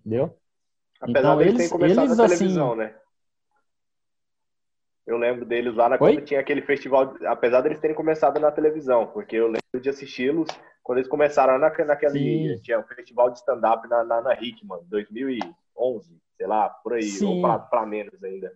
[0.00, 0.36] Entendeu?
[1.00, 2.94] Apesar Então, eles- eles, assim- televisão, né?
[5.08, 9.06] Eu lembro deles lá na, quando tinha aquele festival, apesar deles terem começado na televisão,
[9.06, 10.48] porque eu lembro de assisti-los
[10.82, 12.12] quando eles começaram na, naquele.
[12.12, 12.60] Sim.
[12.62, 17.24] Tinha um festival de stand-up na, na, na Hickman, 2011, sei lá, por aí, Sim.
[17.24, 18.52] ou pra, pra menos ainda.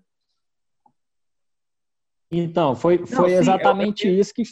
[2.30, 4.42] Então, foi, foi sim, exatamente isso que,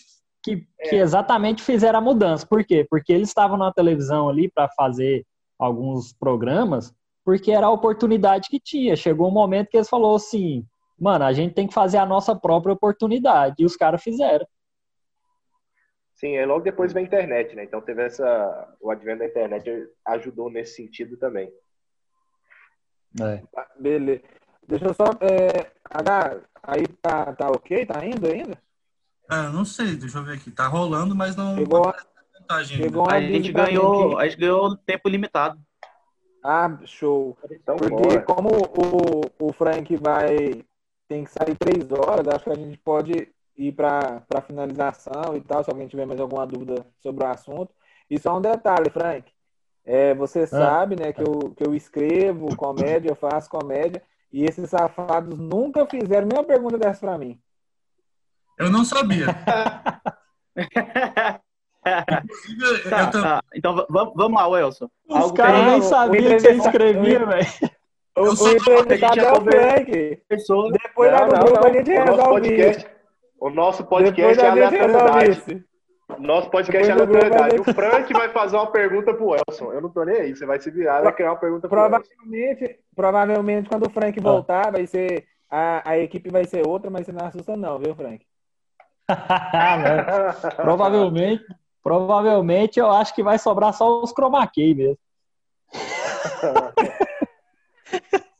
[0.42, 2.46] que, que exatamente fizeram a mudança.
[2.46, 2.86] Por quê?
[2.88, 5.26] Porque eles estavam na televisão ali para fazer
[5.58, 8.96] alguns programas, porque era a oportunidade que tinha.
[8.96, 10.64] Chegou um momento que eles falaram assim,
[11.00, 13.56] mano, a gente tem que fazer a nossa própria oportunidade.
[13.58, 14.46] E os caras fizeram.
[16.14, 17.64] Sim, é logo depois da internet, né?
[17.64, 18.76] Então teve essa.
[18.80, 21.50] O advento da internet ajudou nesse sentido também.
[23.20, 23.42] É.
[23.56, 24.22] Ah, Beleza.
[24.68, 25.04] Deixa eu só.
[25.20, 27.86] É, H, aí tá, tá ok?
[27.86, 28.56] Tá indo ainda?
[29.28, 30.50] Ah, não sei, deixa eu ver aqui.
[30.50, 31.56] Tá rolando, mas não.
[31.56, 31.96] Chegou, a-
[32.64, 35.58] chegou A gente ganhou, a gente ganhou tempo limitado.
[36.44, 37.36] Ah, show.
[37.50, 38.22] Então, Porque bora.
[38.22, 40.64] como o, o Frank vai.
[41.10, 45.40] Tem que sair três horas, acho que a gente pode ir para a finalização e
[45.40, 47.74] tal, se alguém tiver mais alguma dúvida sobre o assunto.
[48.08, 49.28] E só um detalhe, Frank.
[49.84, 54.00] É, você sabe, né, que eu, que eu escrevo comédia, eu faço comédia,
[54.32, 57.40] e esses safados nunca fizeram nenhuma pergunta dessa pra mim.
[58.56, 59.26] Eu não sabia.
[62.22, 63.42] Inclusive, eu Tá, tam- tá.
[63.52, 64.88] Então vamos lá, Wilson.
[65.08, 67.70] Os caras nem sabiam que você escrevia, velho.
[68.16, 70.22] O, Eu o sou- entrevistado a gente é o Frank.
[70.72, 71.64] Depois lá Não, grupo não.
[71.64, 72.90] a gente O nosso resolve podcast, isso.
[73.40, 75.64] o nosso podcast é aleatoriedade.
[76.18, 77.60] Nosso podcast é Depois aleatoriedade.
[77.60, 79.72] O Frank vai fazer uma pergunta pro Elson.
[79.72, 80.34] Eu não tô nem aí.
[80.36, 81.88] Você vai se virar e vai criar uma pergunta pro Elson.
[81.90, 85.24] Provavelmente, provavelmente quando o Frank voltar, vai ser.
[85.48, 88.24] A, a equipe vai ser outra, mas você não assusta, não, viu, Frank?
[89.08, 90.32] Ah.
[90.56, 91.44] Provavelmente,
[91.82, 94.98] provavelmente eu acho que vai sobrar só os chroma key mesmo.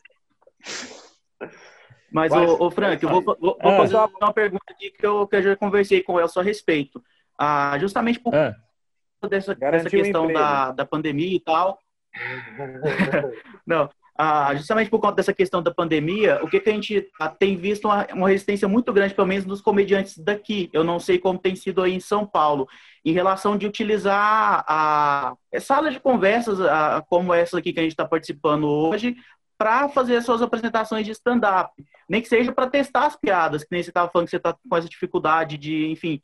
[2.12, 3.76] Mas, Vai, ô, ô, Frank, eu vou, vou- vou Ah.
[3.76, 7.02] fazer uma pergunta aqui que eu, que eu já conversei com o Elson a respeito.
[7.38, 8.54] Ah, justamente por É.
[9.20, 11.78] conta dessa, dessa questão da, da pandemia e tal.
[13.64, 17.28] Não, ah, justamente por conta dessa questão da pandemia, o que, que a gente ah,
[17.28, 20.68] tem visto uma, uma resistência muito grande, pelo menos dos comediantes daqui.
[20.72, 22.66] Eu não sei como tem sido aí em São Paulo,
[23.04, 27.82] em relação de utilizar a, a salas de conversas ah, como essa aqui que a
[27.84, 29.14] gente está participando hoje
[29.60, 31.70] para fazer as suas apresentações de stand-up.
[32.08, 34.54] Nem que seja para testar as piadas, que nem você estava falando que você está
[34.54, 36.22] com essa dificuldade de, enfim,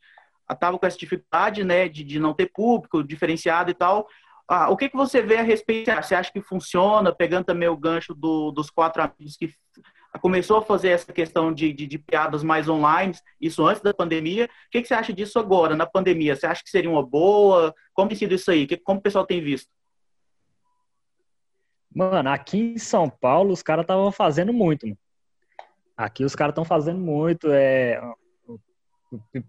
[0.51, 4.07] estava com essa dificuldade, né, de, de não ter público diferenciado e tal.
[4.47, 5.91] Ah, o que, que você vê a respeito?
[6.01, 7.13] Você acha que funciona?
[7.13, 9.53] Pegando também o gancho do- dos quatro amigos que
[10.19, 14.45] começou a fazer essa questão de, de, de piadas mais online, isso antes da pandemia.
[14.45, 16.35] O que, que você acha disso agora, na pandemia?
[16.35, 17.71] Você acha que seria uma boa?
[17.93, 18.65] Como tem sido isso aí?
[18.83, 19.69] Como o pessoal tem visto?
[21.97, 24.99] Mano, aqui em São Paulo os caras estavam fazendo muito, mano.
[25.97, 27.99] Aqui os caras estão fazendo muito, é,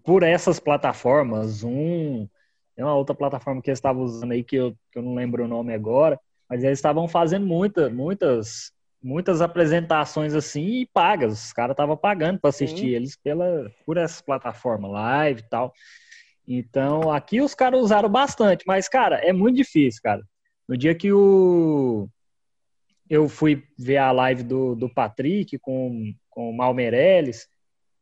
[0.03, 2.27] por essas plataformas, Zoom,
[2.75, 5.43] tem uma outra plataforma que eles estavam usando aí que eu, que eu não lembro
[5.43, 11.45] o nome agora, mas eles estavam fazendo muita, muitas, muitas apresentações assim e pagas.
[11.45, 12.95] Os caras estavam pagando para assistir Sim.
[12.95, 15.71] eles pela, por essas plataformas, live e tal.
[16.47, 20.23] Então, aqui os caras usaram bastante, mas, cara, é muito difícil, cara.
[20.67, 22.09] No dia que o
[23.09, 27.47] eu fui ver a live do, do Patrick com, com o Mal Meirelles,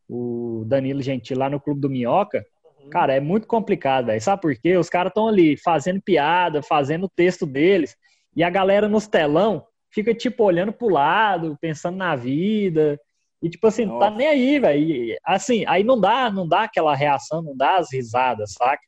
[0.09, 2.45] o Danilo Gentil lá no Clube do Minhoca,
[2.91, 4.21] cara, é muito complicado, velho.
[4.21, 4.77] Sabe por quê?
[4.77, 7.95] Os caras estão ali fazendo piada, fazendo o texto deles,
[8.35, 12.99] e a galera nos telão fica, tipo, olhando pro lado, pensando na vida,
[13.41, 14.15] e, tipo assim, tá Nossa.
[14.15, 15.15] nem aí, velho.
[15.23, 18.81] Assim, aí não dá, não dá aquela reação, não dá as risadas, saca?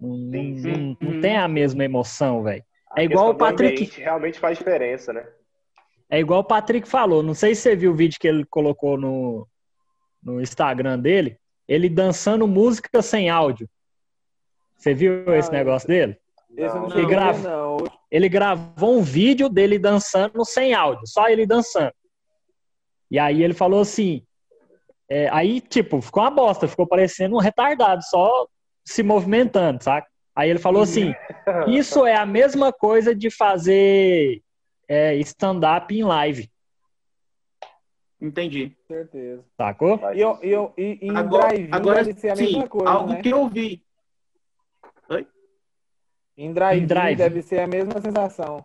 [0.00, 2.62] Não, não- não tem a mesma emoção, velho.
[2.96, 4.00] É igual o Patrick.
[4.00, 5.26] Realmente faz diferença, né?
[6.10, 7.22] É igual o Patrick falou.
[7.22, 9.46] Não sei se você viu o vídeo que ele colocou no,
[10.22, 11.38] no Instagram dele.
[11.68, 13.68] Ele dançando música sem áudio.
[14.76, 16.16] Você viu Ah, esse negócio dele?
[16.50, 17.38] Não cheguei, Grava.
[17.48, 17.76] não.
[18.10, 21.92] Ele gravou um vídeo dele dançando sem áudio, só ele dançando.
[23.08, 24.24] E aí ele falou assim.
[25.08, 28.48] é, aí, tipo, ficou uma bosta, ficou parecendo um retardado, só
[28.84, 30.08] se movimentando, saca?
[30.34, 31.14] Aí ele falou assim:
[31.68, 34.42] Isso é a mesma coisa de fazer
[34.90, 36.50] é, stand-up em live,
[38.20, 38.70] Entendi.
[38.70, 39.42] Com certeza.
[39.56, 39.98] sacou?
[40.12, 42.68] E, eu, e, eu, e, e em Agora, drive-in agora deve ser a sim, mesma
[42.68, 43.22] coisa, algo né?
[43.22, 43.82] que eu vi.
[46.36, 47.16] Em drive-in Em drive.
[47.18, 48.64] deve ser a mesma sensação.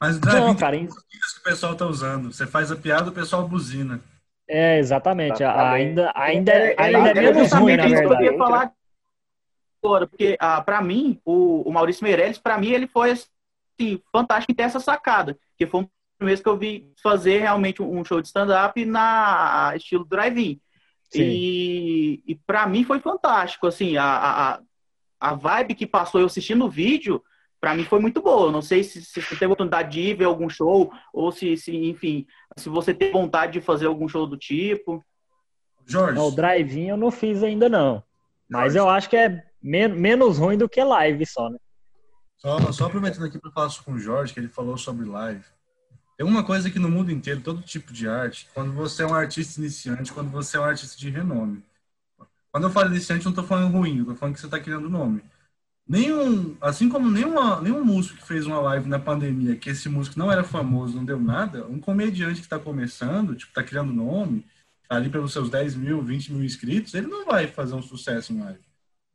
[0.00, 2.32] Mas o drive Não, cara, em- que o pessoal tá usando.
[2.32, 4.00] Você faz a piada, o pessoal buzina.
[4.48, 5.42] é exatamente.
[5.42, 5.86] Exatamente.
[6.00, 8.24] Ainda, ainda, É, ainda é é menos ruim, na isso que eu verdade.
[8.24, 8.72] ia falar
[9.82, 13.26] agora, porque ah, para mim, o, o Maurício Meirelles, para mim, ele foi assim,
[14.12, 15.88] fantástico em ter essa sacada, que foi um
[16.20, 20.60] mês que eu vi fazer realmente um show de stand-up na estilo drive-in.
[21.14, 24.60] E, e para mim foi fantástico, assim, a, a,
[25.20, 27.22] a vibe que passou eu assistindo o vídeo,
[27.60, 28.50] para mim foi muito boa.
[28.50, 31.74] Não sei se, se você teve oportunidade de ir ver algum show, ou se, se,
[31.76, 35.04] enfim, se você tem vontade de fazer algum show do tipo.
[35.86, 38.02] Jorge, Não, o drive-in eu não fiz ainda, não.
[38.48, 41.58] Mas eu acho que é men- menos ruim do que live só, né?
[42.44, 45.42] Só, só aproveitando aqui para falar com o Jorge, que ele falou sobre live.
[46.14, 49.14] Tem uma coisa que no mundo inteiro, todo tipo de arte, quando você é um
[49.14, 51.64] artista iniciante, quando você é um artista de renome.
[52.52, 55.24] Quando eu falo iniciante, não tô falando ruim, tô falando que você tá criando nome.
[55.88, 60.18] Nenhum, assim como nenhuma, nenhum músico que fez uma live na pandemia, que esse músico
[60.18, 64.46] não era famoso, não deu nada, um comediante que tá começando, tipo, tá criando nome,
[64.86, 68.34] tá ali pelos seus 10 mil, 20 mil inscritos, ele não vai fazer um sucesso
[68.34, 68.60] em live.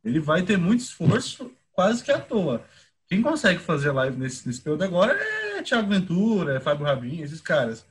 [0.04, 2.64] Ele vai ter muito esforço, quase que à toa.
[3.10, 7.40] Quem consegue fazer live nesse, nesse período agora é Thiago Ventura, é Fábio Rabin, esses
[7.40, 7.84] caras.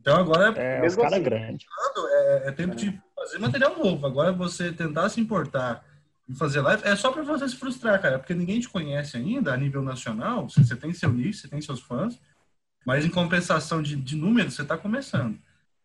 [0.00, 1.22] Então agora É, os Mesmo caras assim.
[1.24, 1.66] grandes.
[2.08, 4.06] é, é tempo de fazer material novo.
[4.06, 5.84] Agora você tentar se importar
[6.28, 9.52] e fazer live é só para você se frustrar, cara, porque ninguém te conhece ainda
[9.52, 10.48] a nível nacional.
[10.48, 12.20] Você, você tem seu nicho, você tem seus fãs,
[12.86, 15.36] mas em compensação de, de números, você está começando.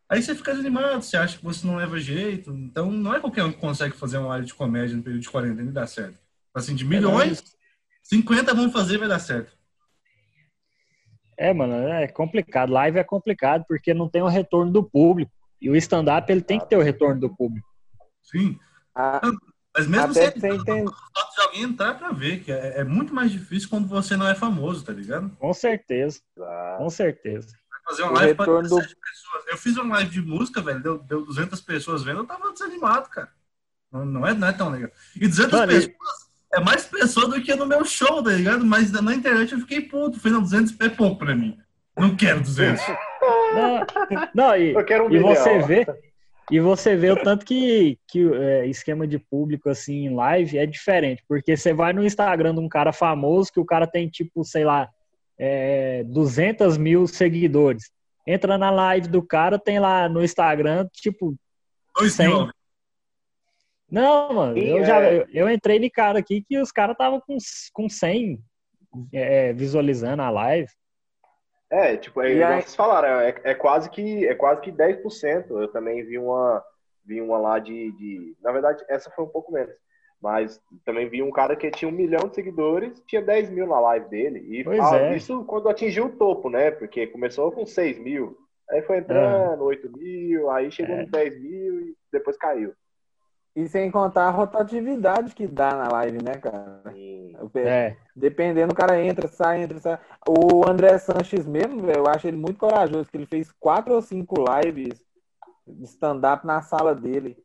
[0.08, 2.52] Aí você fica desanimado, você acha que você não leva jeito.
[2.52, 5.30] Então não é qualquer um que consegue fazer uma live de comédia no período de
[5.30, 6.20] quarentena e dar certo.
[6.54, 7.44] Assim, de milhões,
[8.10, 9.58] 50 vão fazer e vai dar certo.
[11.38, 12.72] É, mano, é complicado.
[12.74, 15.32] Live é complicado porque não tem o retorno do público.
[15.62, 17.68] E o stand-up, ele tem que ter o retorno do público.
[18.24, 18.58] Sim.
[18.96, 19.22] A-
[19.78, 20.86] Mas mesmo Até sem pra entender.
[20.92, 24.28] fato de alguém entrar para ver, que é, é muito mais difícil quando você não
[24.28, 25.30] é famoso, tá ligado?
[25.38, 27.56] Com certeza, Ah, com certeza.
[27.86, 29.48] fazer uma O live para retorno do- 17 pessoas.
[29.48, 33.10] Eu fiz uma live de música, velho, deu, deu 200 pessoas vendo, eu tava desanimado,
[33.10, 33.32] cara.
[33.92, 34.92] Não, não, é, não é tão legal.
[35.16, 38.66] E 200 Mano, pessoas é mais pessoa do que no meu show, tá ligado?
[38.66, 40.20] Mas na internet eu fiquei puto.
[40.20, 41.58] Falei, não, 200 é pouco pra mim.
[41.98, 42.82] Não quero 200.
[43.54, 43.86] Não,
[44.34, 45.36] não, e, eu quero um e milhão.
[45.36, 45.86] você vê,
[46.50, 50.66] e você vê o tanto que, que é, esquema de público assim em live é
[50.66, 54.44] diferente, porque você vai no Instagram de um cara famoso que o cara tem tipo,
[54.44, 54.90] sei lá,
[55.38, 57.92] é, 200 mil seguidores.
[58.26, 61.36] Entra na live do cara, tem lá no Instagram, tipo,
[61.98, 62.28] 2 Cem.
[62.28, 62.50] mil.
[63.92, 65.18] Não, mano, Sim, eu já é.
[65.20, 67.38] eu, eu entrei de cara aqui que os caras estavam com,
[67.74, 68.40] com 100
[69.14, 70.70] é, visualizando a live.
[71.72, 75.50] É, tipo, é, aí- vocês falaram, é, é quase que é quase que 10%.
[75.52, 76.64] Eu também vi uma
[77.06, 79.74] vi uma lá de, de na verdade essa foi um pouco menos,
[80.22, 83.80] mas também vi um cara que tinha um milhão de seguidores, tinha 10 mil na
[83.80, 85.16] live dele e Pois ah, é.
[85.16, 86.70] isso quando atingiu o topo, né?
[86.72, 88.38] Porque começou com 6 mil,
[88.70, 91.02] aí foi entrando 8 mil, aí chegou É.
[91.02, 92.74] nos 10 mil e depois caiu.
[93.56, 96.98] E sem contar a rotatividade que dá na live, né, cara?
[97.64, 100.00] É, Dependendo, o cara entra, sai, entra, sai.
[100.28, 104.02] O André Sanches mesmo, velho, eu acho ele muito corajoso, que ele fez quatro ou
[104.02, 105.04] cinco lives
[105.68, 107.38] de stand-up na sala dele.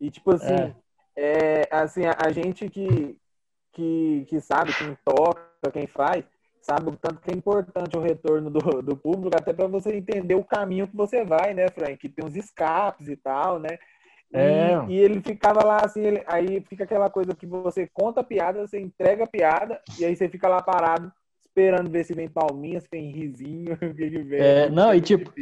[0.00, 0.74] E, tipo assim,
[1.16, 3.18] é, assim, a, a gente que,
[3.72, 6.24] que, que sabe, quem toca, quem faz,
[6.62, 10.34] sabe o tanto que é importante o retorno do, do público, até para você entender
[10.34, 11.96] o caminho que você vai, né, Frank?
[11.98, 13.78] Que tem uns escapes e tal, né?
[14.32, 14.84] E, É.
[14.88, 18.66] e ele ficava lá assim, ele- aí fica aquela coisa que você conta a piada,
[18.66, 22.80] você entrega a piada, e aí você fica lá parado, esperando ver se vem palminha,
[22.80, 24.40] se vem risinho, o que que vem.
[24.40, 25.32] É, não, e tipo.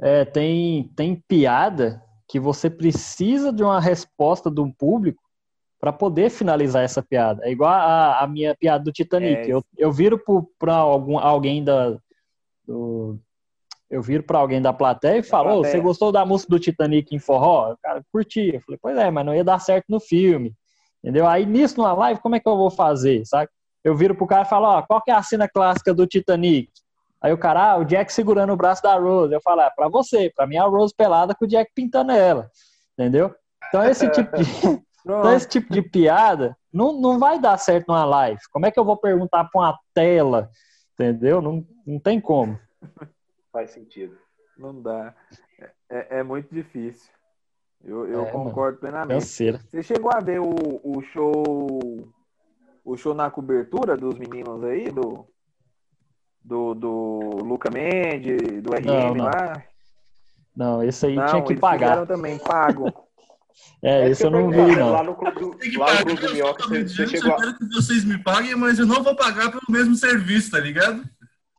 [0.00, 5.22] É, tem, tem piada que você precisa de uma resposta do público
[5.78, 7.44] para poder finalizar essa piada.
[7.44, 9.48] É igual a, a minha piada do Titanic.
[9.48, 10.20] É, eu, eu viro
[10.58, 11.96] para algum alguém da
[12.66, 13.18] do-
[13.92, 15.72] eu viro para alguém da plateia e falo: "Ô, plateia.
[15.74, 17.72] você gostou da música do Titanic em forró?
[17.72, 18.54] O cara curti.
[18.54, 20.54] Eu falei: "Pois é, mas não ia dar certo no filme".
[21.04, 21.26] Entendeu?
[21.26, 23.50] Aí nisso numa live, como é que eu vou fazer, sabe?
[23.84, 26.70] Eu viro pro cara e falo: "Ó, qual que é a cena clássica do Titanic?"
[27.22, 29.32] Aí o cara, ah, o Jack segurando o braço da Rose.
[29.32, 32.10] Eu falo, ah, pra você, pra mim é a Rose pelada com o Jack pintando
[32.10, 32.50] ela.
[32.98, 33.32] Entendeu?
[33.68, 34.44] Então esse tipo de,
[35.00, 38.40] então, esse tipo de piada não, não vai dar certo numa live.
[38.50, 40.50] Como é que eu vou perguntar pra uma tela?
[40.94, 41.40] Entendeu?
[41.40, 42.58] Não, não tem como.
[43.52, 44.16] Faz sentido.
[44.56, 45.14] Não dá.
[45.90, 47.10] É, é muito difícil.
[47.84, 49.20] Eu, eu É, concordo plenamente.
[49.20, 49.60] Canseira.
[49.68, 52.12] Você chegou a ver o, o show
[52.84, 55.26] o show na cobertura dos meninos aí, do
[56.44, 56.90] do, do
[57.44, 59.24] Luca Mendes, do RM Não, não.
[59.26, 59.62] lá?
[60.56, 62.06] Não, esse aí Não, tinha que eles pagar.
[62.06, 62.86] também, pago.
[63.82, 64.92] É, isso esse eu que não vi, não.
[64.92, 66.04] Lá no clube do, Tem que lá no pagar.
[66.04, 69.02] clube do Eu Minhoca, você, você eu quero que vocês me paguem, mas eu não
[69.02, 71.04] vou pagar pelo mesmo serviço, tá ligado?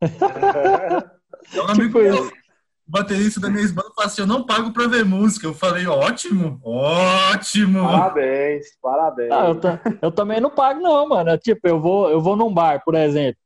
[1.52, 2.32] É um amigo Tipo meu, isso.
[2.86, 5.46] baterista da minha banda, falou assim: eu não pago pra ver música.
[5.46, 7.82] Eu falei: ótimo, ótimo.
[7.82, 9.32] Parabéns, parabéns.
[9.32, 11.30] Ah, eu, eu também não pago, não, mano.
[11.30, 13.40] É Tipo, eu vou, eu vou num bar, por exemplo.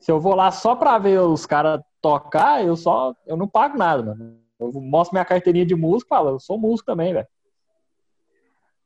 [0.00, 3.14] Se eu vou lá só pra ver os caras tocar, eu só.
[3.26, 4.38] Eu não pago nada, mano.
[4.60, 7.26] Eu mostro minha carteirinha de músico e falo, eu sou músico também, velho.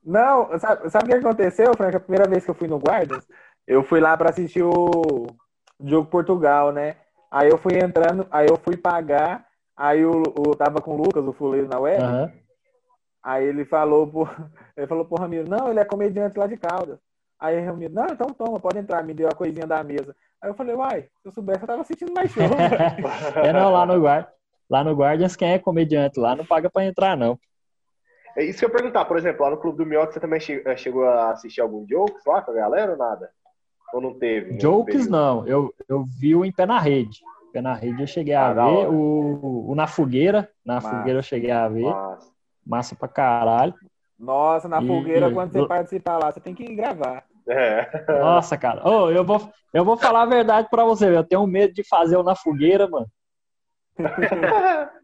[0.02, 1.94] Não, sabe, sabe o que aconteceu, Frank?
[1.96, 3.26] A primeira vez que eu fui no Guardas,
[3.66, 5.26] eu fui lá pra assistir o
[5.84, 6.96] jogo Portugal, né?
[7.30, 11.24] Aí eu fui entrando, aí eu fui pagar, aí eu, eu tava com o Lucas,
[11.26, 12.32] o fuleiro na web, Aham.
[13.22, 14.22] aí ele falou pro,
[14.76, 16.98] ele falou pro Ramiro, não, ele é comediante lá de Caldas.
[17.38, 20.16] Aí o Ramiro, não, então toma, pode entrar, me deu a coisinha da mesa.
[20.40, 22.42] Aí eu falei, uai, se eu soubesse, eu tava sentindo mais show.
[23.44, 24.26] é não, lá no Guard,
[24.68, 27.38] lá no Guardians, quem é comediante lá não paga pra entrar, não.
[28.36, 30.38] É isso que eu ia perguntar, por exemplo, lá no Clube do Minhoca, você também
[30.40, 33.30] che- chegou a assistir algum jokes lá com a galera ou nada?
[33.92, 34.58] Ou não teve?
[34.58, 37.20] Jokes não, eu, eu vi o em Pé na Rede.
[37.52, 40.90] Pé na Rede eu cheguei a Ah, ver, o, o Na Fogueira, na Massa.
[40.90, 42.32] Fogueira eu cheguei a ver, Massa.
[42.66, 43.74] massa pra caralho.
[44.18, 47.24] Nossa, na E- fogueira, quando você e- participar lá, você tem que gravar.
[47.48, 47.88] É.
[48.20, 48.86] Nossa, cara.
[48.86, 49.40] Ô, eu, vou,
[49.72, 52.86] eu vou falar a verdade pra você, eu tenho medo de fazer o Na Fogueira,
[52.88, 53.06] mano.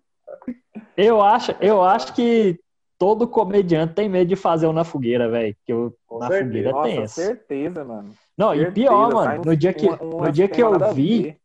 [0.97, 2.59] Eu acho, eu acho que
[2.99, 5.57] todo comediante tem medo de fazer o Na Fogueira, velho.
[5.67, 6.45] Que o Com Na certeza.
[6.47, 7.15] Fogueira Nossa, tem essa.
[7.23, 8.15] certeza, mano.
[8.37, 11.23] Não, e Certeza, pior, sai mano, no dia que, uma- no dia que eu vi,
[11.23, 11.37] ver.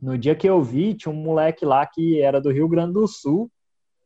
[0.00, 3.06] no dia que eu vi, tinha um moleque lá que era do Rio Grande do
[3.08, 3.50] Sul,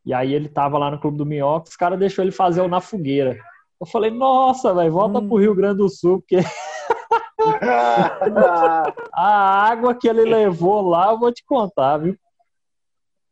[0.07, 2.69] e aí ele tava lá no Clube do Minhoca, os caras deixou ele fazer o
[2.69, 3.37] Na Fogueira.
[3.81, 5.29] Eu falei, nossa, velho, volta Hum.
[5.29, 6.37] pro Rio Grande do Sul, porque
[9.13, 12.17] a água que ele levou lá, eu vou te contar, viu?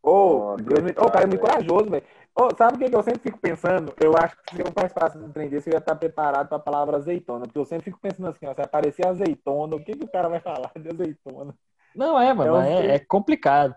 [0.03, 0.91] Ô, Deus me...
[0.91, 2.05] Ô, cara, é muito corajoso, velho.
[2.35, 3.93] Ô, sabe o que, que eu sempre fico pensando?
[4.01, 6.61] Eu acho que se eu participasse do trem desse, eu ia estar preparado para a
[6.61, 7.45] palavra azeitona.
[7.45, 10.29] Porque eu sempre fico pensando assim, ó, se aparecer azeitona, o que, que o cara
[10.29, 11.55] vai falar de azeitona?
[11.95, 12.91] Não é, mano, é, sei.
[12.93, 13.75] é complicado.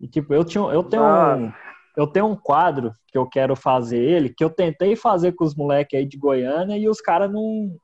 [0.00, 1.52] E, tipo, eu, tinha, eu, tenho um,
[1.96, 5.54] eu tenho um quadro que eu quero fazer ele, que eu tentei fazer com os
[5.54, 7.76] moleques aí de Goiânia e os caras não,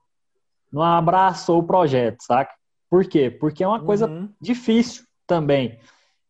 [0.73, 2.53] não abraçou o projeto, saca?
[2.89, 3.31] Por quê?
[3.31, 4.33] Porque é uma coisa Uhum.
[4.41, 5.79] difícil também.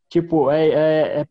[0.09, 1.27] Tipo, é, é- é-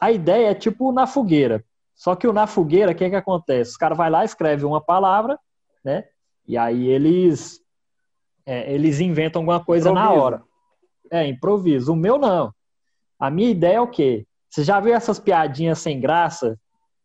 [0.00, 1.64] a ideia é tipo na fogueira.
[1.94, 3.72] Só que o na fogueira, o que que acontece?
[3.72, 5.38] Os caras vai lá, escreve uma palavra,
[5.84, 6.04] né?
[6.46, 7.60] E aí eles
[8.46, 10.22] é, eles inventam alguma coisa na Improvisa.
[10.24, 10.42] hora.
[11.10, 11.92] É, improviso.
[11.92, 12.52] O meu não.
[13.18, 14.26] A minha ideia é o quê?
[14.48, 16.58] Você já viu essas piadinhas sem graça?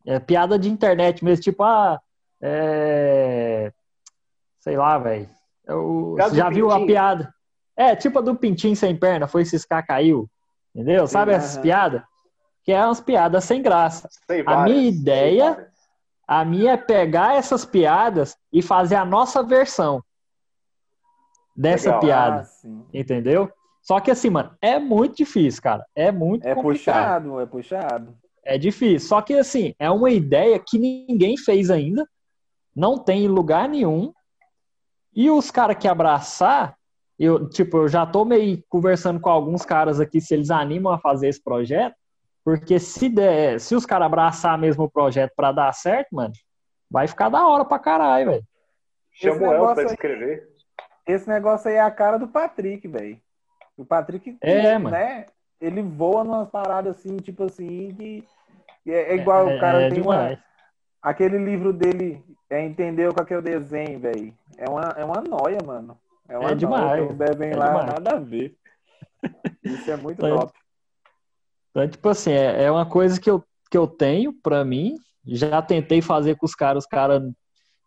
[0.06, 2.00] É, piada de internet mesmo, tipo, ah,
[2.42, 3.72] é...
[4.60, 5.30] sei lá, velho.
[5.68, 6.88] Eu- Piada Você já viu a pintinho.
[6.88, 7.34] piada?
[7.76, 10.30] É, tipo a do pintinho sem perna, foi ciscar, caiu.
[10.74, 11.08] Entendeu?
[11.08, 12.02] Sabe essas piadas?
[12.66, 14.10] Que é umas piadas sem graça.
[14.28, 15.68] Sei A minha ideia-.
[16.28, 20.04] A minha é pegar essas piadas e fazer a nossa versão
[21.56, 22.02] dessa Legal.
[22.02, 22.42] piada.
[22.42, 22.70] Ah.
[22.92, 23.52] Entendeu?
[23.82, 25.86] Só que assim, mano, é muito difícil, cara.
[25.96, 27.30] É muito É complicado.
[27.30, 28.18] puxado, é puxado.
[28.44, 29.08] É difícil.
[29.08, 32.08] Só que assim, é uma ideia que ninguém fez ainda.
[32.76, 34.12] Não tem em lugar nenhum.
[35.14, 36.76] E os caras que abraçar,
[37.18, 40.98] eu, tipo, eu já tô meio conversando com alguns caras aqui se eles animam a
[40.98, 41.96] fazer esse projeto.
[42.46, 46.32] Porque se der, se os caras abraçar mesmo o projeto pra dar certo, mano,
[46.90, 48.44] vai ficar da hora pra caralho, velho.
[49.12, 50.48] Chama o Elcio negócio pra aí- escrever.
[51.08, 53.20] Esse negócio aí é a cara do Patrick, velho.
[53.76, 54.92] O Patrick, É, mano.
[54.92, 55.26] né?
[55.60, 58.24] Ele voa numas paradas assim, tipo assim, que
[58.88, 60.40] é, é igual É- o cara é tem uma- demais.
[61.02, 64.34] aquele livro dele, é entender qual que é o desenho, velho.
[64.58, 65.98] É uma, é uma noia, mano.
[66.30, 67.86] É uma É demais, Noia, devem é lá, demais.
[67.88, 68.56] nada a ver.
[69.64, 70.54] Isso é muito top.
[71.76, 74.96] Então, tipo assim, é, é uma coisa que eu, que eu tenho pra mim.
[75.26, 77.22] Já tentei fazer com os caras, os caras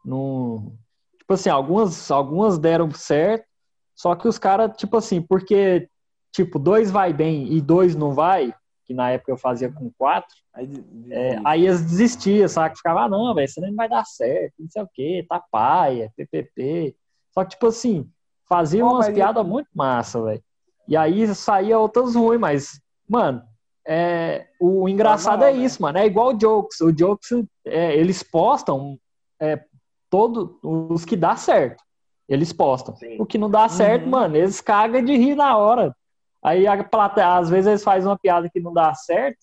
[0.05, 0.77] não.
[1.19, 3.47] Tipo assim, algumas, algumas deram certo,
[3.95, 5.89] só que os caras, tipo assim, porque,
[6.33, 10.35] tipo, dois vai bem e dois não vai, que na época eu fazia com quatro,
[10.53, 10.69] Aí,
[11.11, 12.77] é, aí eles desistiam, sabe?
[12.77, 16.13] Ficava, ah, não, velho, isso nem vai dar certo, não sei o quê, tá paia,
[16.17, 16.97] PPP.
[17.33, 18.11] Só que, tipo assim,
[18.49, 20.43] fazia Pô, umas mas piadas muito massa, velho.
[20.89, 23.43] E aí saía outras ruins, mas, mano,
[23.91, 25.59] é, o engraçado é né?
[25.65, 25.97] isso, mano.
[25.99, 26.81] É igual o Jokes.
[26.83, 27.31] O Jokes,
[27.65, 28.99] é, eles postam
[29.41, 29.65] é,
[30.11, 31.83] todo, os que dá certo.
[32.29, 32.95] Eles postam.
[32.97, 33.17] Sim.
[33.19, 34.11] O que não dá certo, Uhum.
[34.11, 35.97] mano, eles cagam de rir na hora.
[36.45, 39.39] Aí a plateia, às vezes eles fazem uma piada que não dá certo,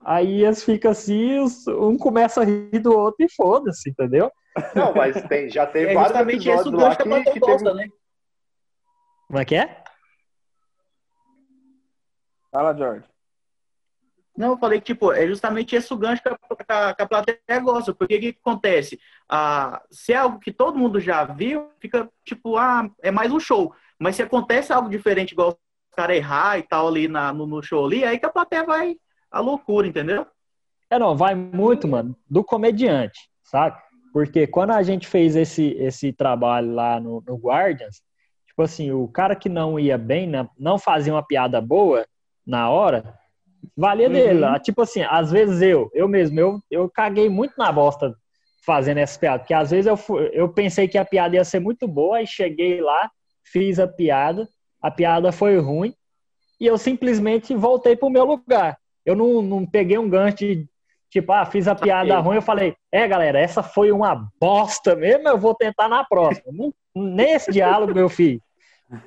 [0.00, 4.32] aí eles ficam assim, os- um começa a rir do outro e foda-se, entendeu?
[4.74, 7.32] Não, mas tem, já teve É vários justamente esse o episódios lá gancho que que,
[7.34, 7.52] que teve...
[7.52, 7.88] gosta, né?
[9.28, 9.84] Como é que é?
[12.50, 13.04] Fala, George.
[14.36, 17.60] Não, eu falei que, tipo, é justamente esse o gancho que a, que a- plateia
[17.62, 17.94] gosta.
[17.94, 18.98] Porque o que, que acontece?
[19.28, 23.38] Ah, se é algo que todo mundo já viu, fica, tipo, ah, é mais um
[23.38, 23.72] show.
[23.98, 27.62] Mas se acontece algo diferente, igual os caras errar e tal ali na, no, no
[27.62, 28.96] show ali, aí que a plateia vai
[29.30, 30.26] à loucura, entendeu?
[30.90, 33.80] É, não, vai muito, mano, do comediante, sabe?
[34.12, 38.02] Porque quando a gente fez esse, esse trabalho lá no, no Guardians,
[38.46, 42.06] tipo assim, o cara que não ia bem, né, não fazia uma piada boa
[42.46, 43.18] na hora,
[43.76, 44.44] valia dele.
[44.44, 48.14] Ah, Tipo assim, às vezes eu, eu mesmo, eu, eu caguei muito na bosta
[48.64, 49.98] fazendo essa piada, porque às vezes eu,
[50.32, 53.10] eu pensei que a piada ia ser muito boa, aí cheguei lá,
[53.44, 54.48] fiz a piada,
[54.80, 55.94] a piada foi ruim,
[56.58, 58.78] e eu simplesmente voltei pro meu lugar.
[59.04, 60.66] Eu não, não peguei um gancho de,
[61.10, 65.28] tipo, ah, fiz a piada ruim, eu falei, é, galera, essa foi uma bosta mesmo,
[65.28, 66.50] eu vou tentar na próxima.
[66.50, 68.38] Não- nem esse diálogo eu fiz.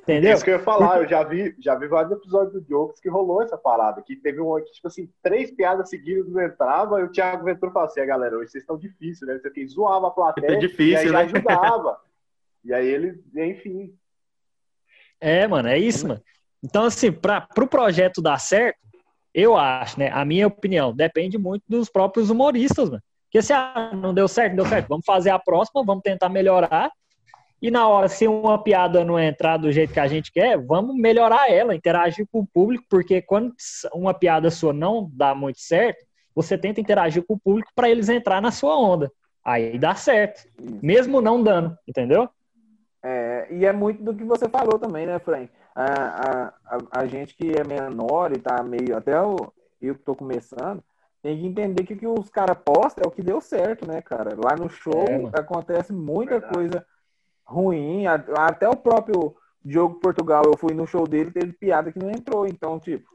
[0.02, 0.34] Entendeu?
[0.34, 3.08] Isso que eu ia falar, eu já vi, já vi vários episódios do Jokes que
[3.08, 7.04] rolou essa parada, que teve uma que, tipo assim, três piadas seguidas não entrava, e
[7.04, 9.38] o Thiago Ventura falou assim, "Ah, galera, hoje vocês estão difíceis, né?
[9.38, 11.18] Você zoava a plateia, É difícil, e aí né?
[11.20, 12.00] ajudava.
[12.64, 13.94] e aí ele, enfim,
[15.20, 16.22] É, mano, é isso, mano.
[16.62, 18.78] Então, assim, para o projeto dar certo,
[19.34, 20.10] eu acho, né?
[20.12, 23.02] A minha opinião, depende muito dos próprios humoristas, mano.
[23.24, 26.28] Porque se ah, não deu certo, não deu certo, vamos fazer a próxima, vamos tentar
[26.28, 26.90] melhorar.
[27.60, 30.94] E na hora, se uma piada não entrar do jeito que a gente quer, vamos
[30.94, 33.52] melhorar ela, interagir com o público, porque quando
[33.92, 38.08] uma piada sua não dá muito certo, você tenta interagir com o público para eles
[38.08, 39.10] entrar na sua onda.
[39.44, 40.48] Aí dá certo,
[40.82, 42.28] mesmo não dando, entendeu?
[43.02, 45.50] É, e é muito do que você falou também, né, Frank?
[45.74, 48.96] A, a, a, a gente que é menor e tá meio.
[48.96, 49.36] Até o,
[49.80, 50.82] eu que tô começando,
[51.22, 54.02] tem que entender que o que os caras postam é o que deu certo, né,
[54.02, 54.36] cara?
[54.36, 56.54] Lá no show É, acontece muita Verdade.
[56.54, 56.86] coisa
[57.48, 58.06] ruim.
[58.06, 59.34] Até o próprio
[59.64, 62.46] Diogo Portugal, eu fui no show dele, teve piada que não entrou.
[62.46, 63.08] Então, tipo,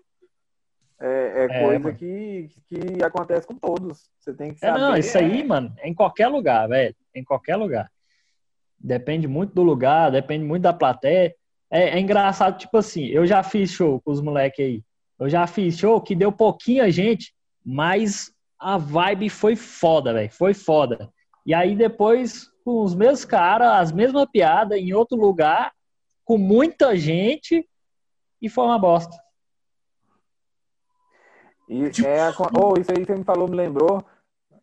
[1.00, 1.96] é, é É, coisa mano.
[1.98, 4.10] que, que acontece com todos.
[4.20, 4.80] Você tem que É, saber.
[4.80, 6.96] não, isso aí, mano, é em qualquer lugar, velho.
[7.16, 7.90] Em qualquer lugar.
[8.80, 11.34] Depende muito do lugar, depende muito da plateia.
[11.72, 14.84] É, é engraçado, tipo assim, eu já fiz show com os moleques aí.
[15.20, 17.34] Eu já fiz show que deu pouquinha gente,
[17.66, 20.30] mas a vibe foi foda, velho.
[20.32, 21.10] Foi foda.
[21.46, 25.74] E aí depois, com os mesmos caras, as mesmas piadas, em outro lugar,
[26.24, 27.68] com muita gente,
[28.42, 29.16] e foi uma bosta.
[31.68, 32.30] E Tipo- é,
[32.62, 34.04] oh, isso aí que você me falou, me lembrou,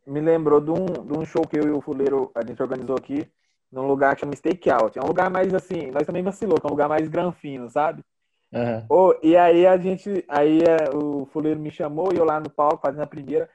[0.06, 2.96] me lembrou de um, de um show que eu e o Fuleiro, a gente organizou
[2.96, 3.26] aqui,
[3.70, 4.98] num lugar que chama Stakeout.
[4.98, 8.02] É um lugar mais assim, nós também vacilou, que é um lugar mais granfino, sabe?
[8.52, 8.86] Aham.
[8.88, 12.50] Oh, e aí a gente, aí é, o Fuleiro me chamou e eu lá no
[12.50, 13.48] palco fazendo a primeira,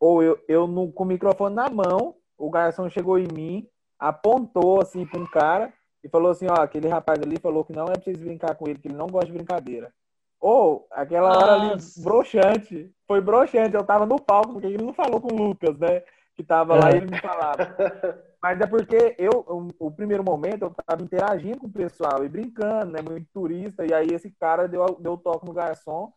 [0.00, 3.68] ou eu, eu no- com o microfone na mão, o garçom chegou em mim,
[3.98, 5.72] apontou assim para um cara
[6.02, 8.78] e falou assim, ó, aquele rapaz ali falou que não é preciso brincar com ele,
[8.78, 9.92] que ele não gosta de brincadeira.
[10.40, 12.00] Ou aquela hora ali Nossa.
[12.00, 16.02] broxante, foi broxante, eu tava no palco, porque ele não falou com o Lucas, né?
[16.36, 16.94] Que tava lá É.
[16.94, 17.76] e ele me falava.
[18.40, 22.28] Mas é porque eu, o, o primeiro momento, eu tava interagindo com o pessoal e
[22.28, 23.00] brincando, né?
[23.02, 26.12] Muito turista, e aí esse cara deu, deu toque no garçom.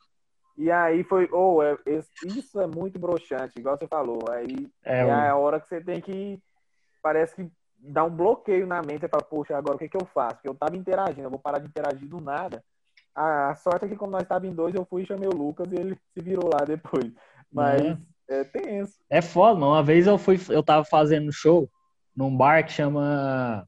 [0.55, 4.19] E aí foi, ou é, esse- isso é muito broxante, igual você falou.
[4.29, 6.39] Aí É, é, a hora que você tem que.
[7.01, 7.49] Parece que
[7.81, 9.01] dá um bloqueio na mente.
[9.01, 10.35] Você fala, poxa, agora o que, que eu faço?
[10.35, 12.63] Porque eu tava interagindo, eu vou parar de interagir do nada.
[13.13, 15.67] A, sorte é que, como nós estávamos em dois, eu fui e chamei o Lucas
[15.71, 17.11] e ele se virou lá depois.
[17.51, 17.97] Mas É.
[18.29, 18.93] é tenso.
[19.09, 19.73] É foda, mano.
[19.73, 21.69] Uma vez eu fui, eu tava fazendo show
[22.15, 23.65] num bar que chama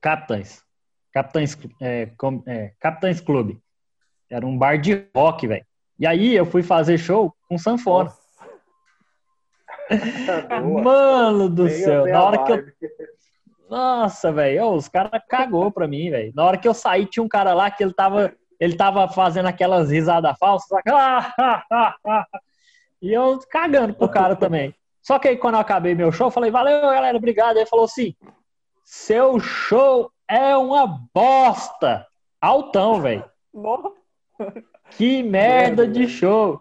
[0.00, 0.64] Capitães.
[1.12, 3.60] Capitães, é, com- é, Capitães Clube.
[4.28, 5.64] Era um bar de rock, velho.
[5.98, 8.04] E aí eu fui fazer show com sanfona.
[8.04, 8.19] Nossa.
[10.62, 10.82] boa.
[10.82, 12.64] Mano do Bem- céu, na hora que eu.
[13.68, 16.32] Nossa, velho, os caras cagou pra mim, velho.
[16.34, 19.46] Na hora que eu saí, tinha um cara lá que ele tava, ele tava fazendo
[19.46, 20.70] aquelas risadas falsas?
[20.88, 21.32] Ah,
[21.70, 22.26] ah, ah,
[23.00, 24.74] e eu cagando pro cara também.
[25.00, 27.56] Só que aí quando eu acabei meu show, eu falei, valeu, galera, obrigado.
[27.56, 28.14] Ele falou assim:
[28.84, 32.06] seu show é uma bosta.
[32.40, 33.24] Altão, velho.
[34.90, 36.08] Que merda Merda, de né?
[36.08, 36.60] show.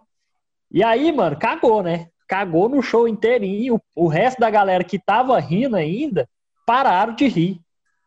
[0.71, 2.09] E aí, mano, cagou, né?
[2.29, 3.81] Cagou no show inteirinho.
[3.95, 6.29] O, o resto da galera que tava rindo ainda
[6.65, 7.59] pararam de rir.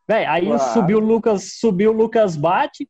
[0.07, 0.73] Véi, aí Claro.
[0.73, 2.89] subiu o Lucas, subiu o Lucas Bate.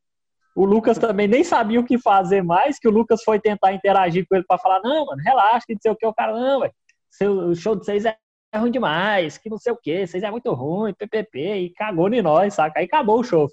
[0.56, 4.26] O Lucas também nem sabia o que fazer mais, que o Lucas foi tentar interagir
[4.30, 6.60] com ele pra falar: "Não, mano, relaxa, que não sei o que o cara não,
[6.60, 6.74] velho.
[7.10, 8.16] Seu o show de vocês é
[8.56, 12.22] ruim demais, que não sei o que, vocês é muito ruim, PPP, e cagou em
[12.22, 12.80] nós, saca?
[12.80, 13.50] Aí acabou o show.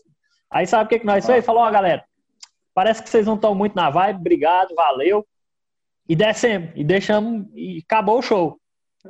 [0.51, 1.45] Aí sabe o que, que nós fez?
[1.47, 2.05] Falou, ó, galera,
[2.75, 5.27] parece que vocês não estão muito na vibe, obrigado, valeu.
[6.09, 8.59] E descemos, e deixamos, e acabou o show.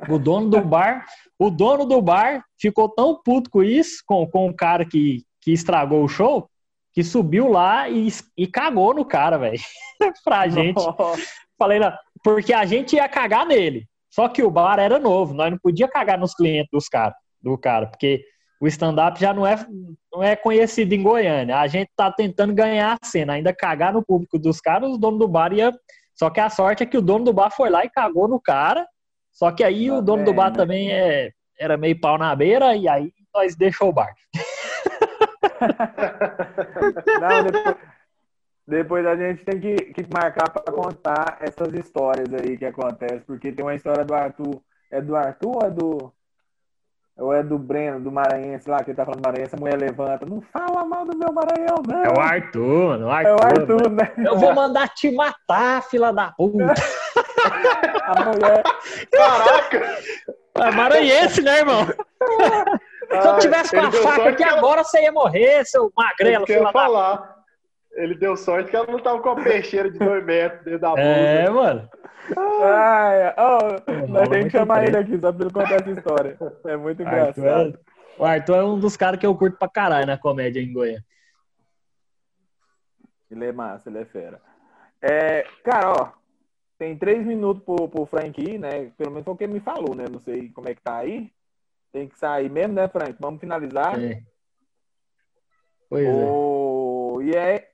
[0.07, 1.05] O dono do bar,
[1.37, 5.51] o dono do bar ficou tão puto com isso, com, com o cara que, que
[5.51, 6.47] estragou o show,
[6.93, 9.59] que subiu lá e, e cagou no cara, velho.
[10.23, 10.75] pra gente.
[10.75, 11.21] Nossa.
[11.57, 13.85] Falei, não, porque a gente ia cagar nele.
[14.09, 17.57] Só que o bar era novo, nós não podia cagar nos clientes dos cara, do
[17.57, 18.21] cara, porque
[18.59, 19.55] o stand-up já não é,
[20.13, 21.57] não é conhecido em Goiânia.
[21.57, 25.17] A gente tá tentando ganhar a cena, ainda cagar no público dos caras, o dono
[25.17, 25.71] do bar ia.
[26.21, 28.39] Só que a sorte é que o dono do bar foi lá e cagou no
[28.39, 28.87] cara.
[29.31, 30.57] Só que aí Tá o dono do bar vendo?
[30.57, 34.13] também é, era meio pau na beira, e aí nós deixou o bar.
[37.19, 37.75] Não, depois,
[38.67, 43.51] depois a gente tem que, que marcar para contar essas histórias aí que acontecem, porque
[43.51, 44.61] tem uma história do Arthur.
[44.91, 46.13] É do Arthur ou é do.
[47.21, 50.25] Ou é do Breno, do Maranhense lá, que ele tá falando Maranhense, a mulher levanta.
[50.25, 52.03] Não fala mal do meu Maranhão, não.
[52.03, 53.07] É o Arthur, mano.
[53.07, 53.59] O Arthur, É o mano.
[53.59, 54.13] Arthur, né?
[54.17, 56.73] Eu vou mandar te matar, fila da puta.
[58.03, 58.63] A mulher.
[59.11, 59.97] Caraca!
[60.55, 61.85] É maranhense, né, irmão?
[63.11, 66.71] Se eu tivesse com a faca aqui agora, você ia morrer, seu magrelo, ia da...
[66.71, 67.40] falar.
[67.93, 70.93] Ele deu sorte que ela não tava com a peixeira de dois metros dentro da
[70.99, 71.51] É, blusa.
[71.53, 71.89] mano.
[72.63, 73.59] Ai, ó,
[74.07, 76.37] nós temos que chamar ele aqui só pra ele contar essa história.
[76.65, 77.21] É muito Arthur é,
[77.51, 77.79] engraçado.
[78.17, 81.03] o Arthur é um dos caras que eu curto pra caralho na comédia em Goiânia.
[83.29, 84.41] Ele é massa, ele é fera.
[85.01, 86.11] É, cara, ó,
[86.77, 88.91] tem três minutos pro, pro Frank ir, né?
[88.97, 90.05] Pelo menos foi o que ele me falou, né?
[90.09, 91.31] Não sei como é que tá aí.
[91.91, 93.15] Tem que sair mesmo, né, Frank?
[93.19, 94.01] Vamos finalizar.
[94.01, 94.21] É.
[95.89, 96.09] Pois é.
[96.25, 97.70] O- E é,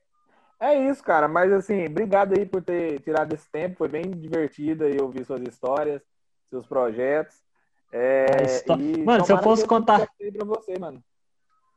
[0.60, 1.28] é isso, cara.
[1.28, 3.78] Mas assim, obrigado aí por ter tirado esse tempo.
[3.78, 6.02] Foi bem divertido aí ouvir suas histórias,
[6.50, 7.36] seus projetos.
[7.92, 8.26] É,
[8.80, 11.02] e Mano, se eu fosse tudo contar- Pra você, mano.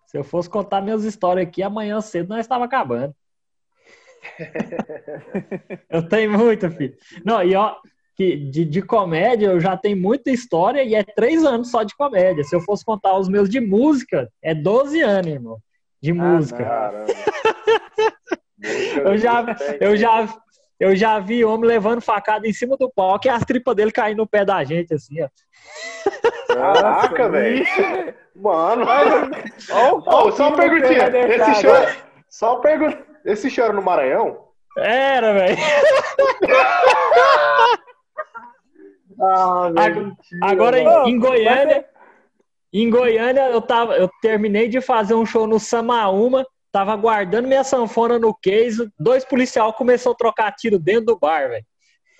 [0.07, 3.14] Se eu fosse contar minhas histórias aqui, amanhã cedo nós estava acabando.
[5.89, 6.97] eu tenho muito, filho.
[7.24, 7.76] Não, e ó,
[8.16, 11.95] que de, de comédia eu já tenho muita história e é três anos só de
[11.95, 12.43] comédia.
[12.45, 15.59] Se eu fosse contar os meus de música, é 12 anos, irmão.
[16.03, 16.64] De música.
[16.64, 17.07] Caramba.
[19.05, 19.45] Eu já,
[19.81, 20.29] eu já,
[20.79, 24.19] eu já vi homem levando facada em cima do palco e as tripas dele caindo
[24.19, 25.29] no pé da gente, assim, ó.
[26.55, 27.65] Caraca, velho.
[28.35, 28.85] Mano.
[29.71, 31.09] Ó, o Ô, só uma que perguntinha.
[31.09, 31.55] Esse agora.
[31.55, 31.97] choro,
[32.29, 32.99] só uma pergunta.
[33.25, 34.45] Esse choro no Maranhão?
[34.79, 35.57] Era, velho.
[39.23, 39.69] Ah,
[40.41, 41.85] Agora em, em Goiânia,
[42.73, 47.64] em Goiânia eu tava, eu terminei de fazer um show no Samaúma, tava guardando minha
[47.64, 51.64] sanfona no case, dois policiais começaram a trocar tiro dentro do bar, velho.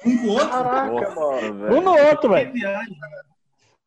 [0.05, 0.49] Um com o outro.
[0.49, 1.77] Caraca, mano.
[1.77, 2.53] Um no outro, velho.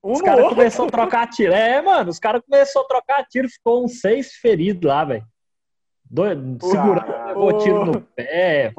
[0.04, 1.54] Um Os no caras começaram a trocar tiro.
[1.54, 5.26] É, mano, os caras começaram a trocar tiro, ficou uns seis feridos lá, velho.
[6.62, 8.74] Segurando, levou tiro no pé.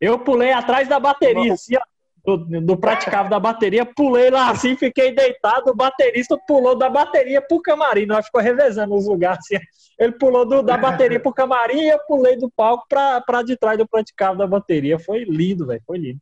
[0.00, 1.80] Eu pulei atrás da bateria, assim, ó,
[2.24, 7.42] do, do praticável da bateria, pulei lá assim, fiquei deitado, o baterista pulou da bateria
[7.42, 9.58] pro camarim, nós ficou revezando os lugares, assim.
[9.98, 13.56] Ele pulou do- da bateria pro camarim e eu pulei do palco pra, pra de
[13.56, 14.98] trás do praticável da bateria.
[14.98, 16.20] Foi lindo, velho, foi lindo.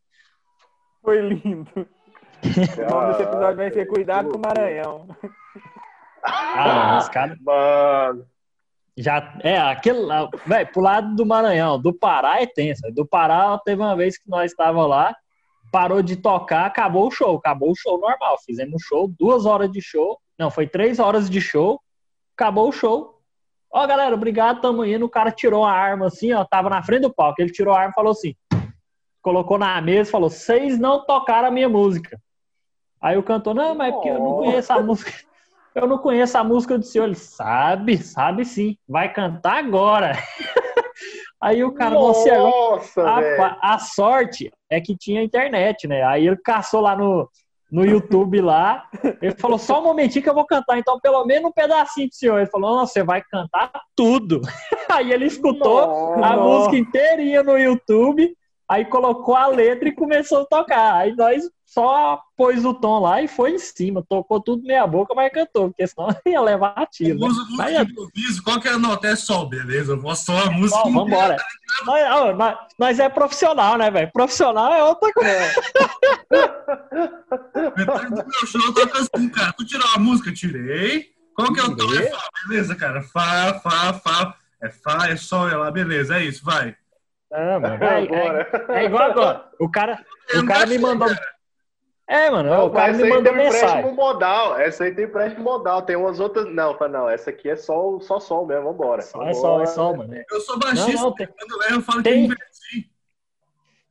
[1.03, 1.68] Foi lindo.
[1.74, 5.07] O nome desse episódio vai ser Cuidado com o Maranhão.
[6.24, 8.26] Ah, os caras Mano.
[8.96, 12.82] Já, é, aquele lá, velho, pro lado do Maranhão, do Pará é tenso.
[12.92, 15.14] Do Pará teve uma vez que nós estávamos lá,
[15.70, 18.36] parou de tocar, acabou o show, acabou o show normal.
[18.44, 21.80] Fizemos um show, duas horas de show, não, foi três horas de show,
[22.36, 23.20] acabou o show.
[23.72, 25.04] Ó, galera, obrigado, tamo indo.
[25.04, 27.40] O cara tirou a arma assim, ó, tava na frente do palco.
[27.40, 28.34] Ele tirou a arma e falou assim:
[29.22, 32.18] colocou na mesa falou: vocês não tocaram a minha música.
[33.00, 35.12] Aí o cantor, não, mas é porque eu não conheço a música.
[35.74, 37.04] Eu não conheço a música do senhor.
[37.04, 38.76] Ele sabe, sabe sim.
[38.88, 40.12] Vai cantar agora.
[41.43, 42.38] Aí o cara, agora.
[42.38, 43.43] Nossa, velho.
[43.43, 46.03] A, a sorte é que tinha internet, né?
[46.03, 47.28] Aí ele caçou lá no,
[47.70, 48.86] no YouTube lá.
[49.22, 52.16] Ele falou, só um momentinho que eu vou cantar, então pelo menos um pedacinho pro
[52.16, 52.38] senhor.
[52.38, 54.41] Ele falou, não, você vai cantar tudo.
[54.91, 56.43] Aí ele escutou a Nossa.
[56.43, 58.36] música inteirinha no YouTube,
[58.68, 60.95] aí colocou a letra e começou a tocar.
[60.97, 64.04] Aí nós só pôs o tom lá e foi em cima.
[64.08, 67.16] Tocou tudo meia boca, mas cantou, porque senão ia levar a tiro.
[67.20, 67.28] Né?
[67.74, 68.42] É- de improviso.
[68.42, 69.06] Qual que é a nota?
[69.06, 69.92] É sol, beleza.
[69.92, 70.80] Eu vou só a música.
[70.80, 71.36] Ó, vambora.
[71.86, 74.10] Nós, nós, nós é profissional, né, velho?
[74.12, 75.30] Profissional é outra coisa.
[77.76, 79.52] Metade do meu show toca assim, cara.
[79.52, 80.32] Tu tirou a música?
[80.32, 81.06] Tirei.
[81.36, 81.94] Qual que é o tom?
[81.94, 83.00] É Fá, beleza, cara.
[83.02, 84.34] Fá, Fá, Fá.
[84.60, 86.18] É Fá, é Sol, é Lá, beleza.
[86.18, 86.74] É isso, vai.
[87.32, 87.78] É, mano.
[87.80, 89.44] É, é- é igual agora.
[89.60, 90.04] O cara,
[90.34, 91.08] o cara me mandou.
[92.12, 92.50] É, mano.
[92.50, 93.66] Não, o cara me essa aí mandou tem mensagem.
[93.68, 94.58] empréstimo modal.
[94.58, 95.82] Essa aí tem empréstimo modal.
[95.82, 96.44] Tem umas outras.
[96.52, 97.08] Não, fala, não.
[97.08, 98.64] Essa aqui é só, só sol mesmo.
[98.64, 99.00] Vambora.
[99.00, 100.12] Só, é só, é só, mano.
[100.12, 100.24] É.
[100.28, 100.92] Eu sou baixista.
[100.92, 102.90] Não, não, tem- Quando eu erro, eu falo tem- que.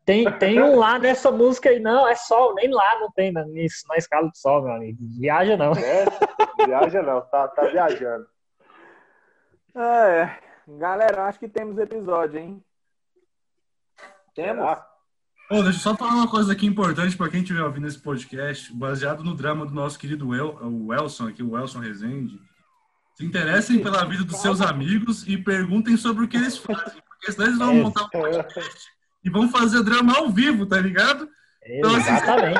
[0.05, 3.45] Tem, tem um lá nessa música aí, não, é sol, nem lá não tem na,
[3.45, 4.97] nisso- na escala de sol, meu amigo.
[5.01, 5.71] Viaja não.
[5.73, 7.21] É, viaja não.
[7.21, 8.27] Tá, tá viajando.
[9.75, 10.29] É,
[10.67, 12.61] galera, acho que temos episódio, hein?
[14.33, 14.77] Temos?
[15.51, 18.71] Ô, deixa eu só falar uma coisa aqui importante para quem estiver ouvindo esse podcast,
[18.73, 22.39] baseado no drama do nosso querido El, o Elson aqui, o Elson Rezende.
[23.15, 27.31] Se interessem pela vida dos seus amigos e perguntem sobre o que eles fazem, porque
[27.31, 28.87] senão eles vão montar um podcast
[29.23, 31.27] e vão fazer drama ao vivo, tá ligado?
[31.65, 32.59] Então, assim, Exatamente.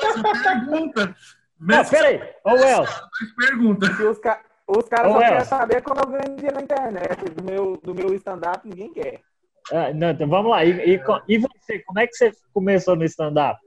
[0.00, 1.16] Você pergunta.
[1.60, 3.86] Não, Mesmo peraí, ô Welson, mas pergunta.
[4.10, 7.24] Os, ca- os caras Ô, só querem saber como eu ganho dinheiro na internet.
[7.34, 9.20] Do meu, do meu stand-up, ninguém quer.
[9.72, 10.64] Ah, não, então vamos lá.
[10.64, 13.60] E, e e você, como é que você começou no stand-up?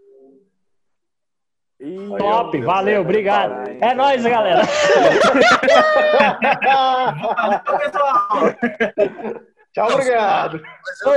[2.17, 3.69] Top, Deus, valeu, é, obrigado.
[3.81, 4.61] É nóis, galera.
[9.73, 10.61] Tchau, obrigado.
[11.05, 11.11] Ô,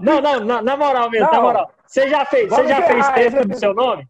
[0.00, 1.32] não, não, na, na moral mesmo, Não.
[1.32, 1.70] na moral.
[1.86, 4.06] Você já fez, você já fez texto esse do seu nome?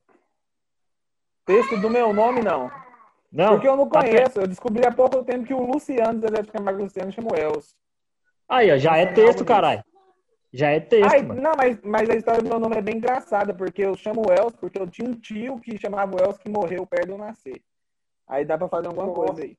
[1.47, 2.71] Texto do meu nome, não.
[3.33, 4.41] Não, Porque eu não tá conheço.
[4.41, 7.37] Eu descobri há pouco tempo que o Luciano, Zezé de Camargo e Luciano, chama o
[7.37, 7.75] Elcio.
[8.49, 9.83] Aí, ó, já é texto, caralho.
[10.53, 11.41] Já é texto, Ai, mano.
[11.43, 14.33] não, mas, mas a história do meu nome é bem engraçada, porque eu chamo o
[14.33, 17.19] Elcio, porque eu tinha um tio que chamava o Elcio que morreu perto de eu
[17.19, 17.63] nascer.
[18.27, 19.21] Aí dá pra fazer alguma Nossa.
[19.27, 19.57] coisa aí.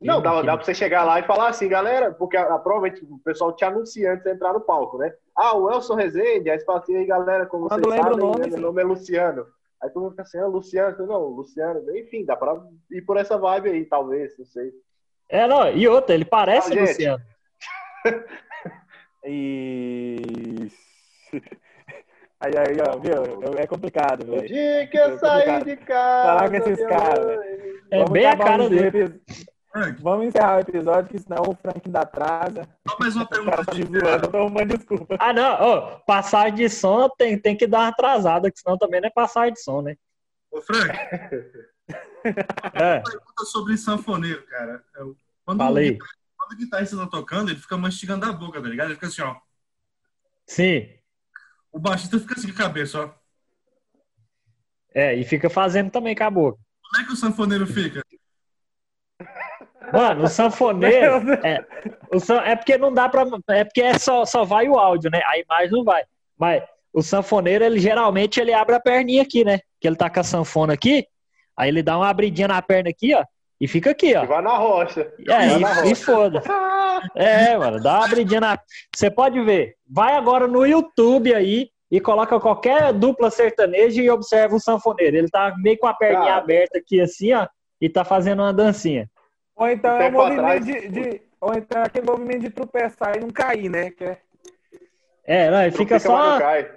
[0.00, 3.04] Não, dá, dá pra você chegar lá e falar assim, galera, porque a, a, provavelmente
[3.04, 5.12] o pessoal te anuncia antes de entrar no palco, né?
[5.34, 8.14] Ah, o Elson Rezende, aí você fala assim, aí galera, como Quando vocês lembra o
[8.14, 9.46] sabem, nome, né, meu nome é Luciano.
[9.82, 12.60] Aí todo mundo fica assim, ah, Luciano, não, Luciano, enfim, dá pra
[12.90, 14.72] ir por essa vibe aí, talvez, não sei.
[15.28, 16.80] É, não, e outra, ele parece Ah.
[16.80, 17.24] Luciano.
[19.28, 20.70] E.
[22.40, 23.58] Aí, aí, ó, viu?
[23.58, 24.46] É complicado, O velho.
[24.46, 26.28] dia que eu saí de casa.
[26.38, 27.40] Falar com esses caras,
[27.90, 29.20] É Vamos bem a cara dele.
[29.72, 32.62] Frank, Vamos encerrar o episódio, que senão o Frank ainda atrasa.
[32.88, 35.16] só mais uma pergunta tá de zoando, então uma desculpa.
[35.18, 39.00] Ah, não, ó, passagem de som tem, tem que dar uma atrasada, que senão também
[39.00, 39.96] não é passagem de som, né?
[40.52, 40.96] Ô, Frank,
[42.72, 44.80] É, pergunta sobre sanfoneiro, cara.
[44.96, 45.92] Eu- Quando, falei.
[45.92, 45.98] O,
[46.48, 48.86] quando o guitarrista tá tocando, ele fica mastigando a boca, tá ligado?
[48.88, 49.36] Ele fica assim, ó.
[50.46, 50.88] Sim.
[51.70, 53.10] O baixista fica assim com a cabeça, ó.
[54.94, 56.58] É, e fica fazendo também com a boca.
[56.82, 58.02] Como é que o sanfoneiro fica?
[59.92, 61.20] Mano, o sanfoneiro.
[61.44, 61.64] É,
[62.12, 63.24] o san- é porque não dá pra.
[63.50, 65.20] É porque é só, só vai o áudio, né?
[65.26, 66.02] A imagem não vai.
[66.36, 69.60] Mas o sanfoneiro, ele geralmente ele abre a perninha aqui, né?
[69.80, 71.06] Que ele tá com a sanfona aqui.
[71.56, 73.24] Aí ele dá uma abridinha na perna aqui, ó.
[73.60, 74.24] E fica aqui, E ó.
[74.24, 75.12] vai na rocha.
[75.28, 75.86] É, e, rocha.
[75.86, 76.42] e foda.
[77.14, 78.58] É, mano, dá uma abridinha na.
[78.94, 79.76] Você pode ver.
[79.88, 85.16] Vai agora no YouTube aí e coloca qualquer dupla sertaneja e observa o sanfoneiro.
[85.16, 86.36] Ele tá meio com a perninha Cara.
[86.42, 87.46] aberta aqui, assim, ó.
[87.80, 89.08] E tá fazendo uma dancinha.
[89.54, 92.50] Ou então Um é um movimento atrás- de, de- Ou então é aquele movimento de
[92.50, 93.90] tropeçar e não cair, né?
[93.92, 94.18] Que é-
[95.24, 96.38] É, não, ele fica Tropica, só.
[96.40, 96.70] cai.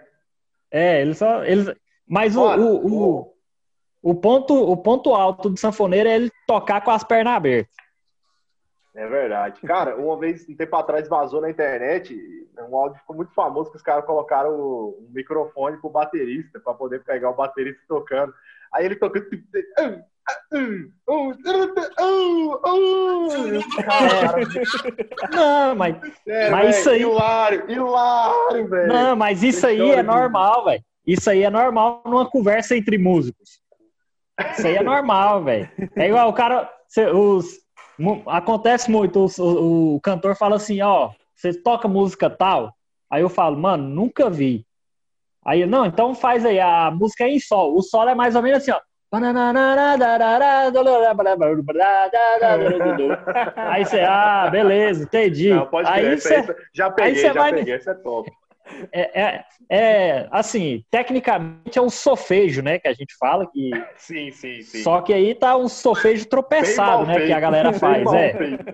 [0.70, 1.44] É, ele só.
[1.44, 1.76] Ele...
[2.08, 3.31] Mas o, Mano, o, o,
[4.02, 7.76] o, ponto, o ponto alto do sanfoneiro é ele tocar com as pernas abertas.
[8.96, 9.62] É verdade.
[9.62, 12.14] Cara, uma vez, um tempo atrás, vazou na internet,
[12.70, 17.04] um áudio ficou muito famoso que os caras colocaram um microfone pro baterista, pra poder
[17.04, 18.34] pegar o baterista tocando.
[18.74, 19.28] Aí ele tocando.
[25.32, 25.96] Não, mas,
[26.28, 28.88] É, Mas véi, isso aí- Hilário, hilário, velho.
[28.88, 30.84] não, mas isso aí é normal, velho.
[31.06, 33.61] Isso aí é normal numa conversa entre músicos.
[34.52, 35.70] Isso aí é normal, velho.
[35.96, 36.70] É igual o cara.
[37.14, 37.46] os,
[38.28, 42.74] acontece muito, os- o, o cantor fala assim, ó, você toca música tal?
[43.10, 44.66] Aí eu falo, mano, nunca vi.
[45.46, 47.76] Aí, não, então faz aí, a música é em sol.
[47.76, 48.80] O sol é mais ou menos assim, ó.
[53.58, 55.50] Aí você, ah, beleza, entendi.
[55.50, 58.32] Não, pode aí você, aí- já peguei, cê já vai- peguei, essa é top.
[58.92, 64.32] É, é, é, assim, tecnicamente é um sofejo, né, que a gente fala, que Sim,
[64.32, 64.84] sim, sim.
[64.84, 68.38] só que aí tá um sofejo tropeçado, né, que a feito, galera faz, é.
[68.38, 68.66] feito.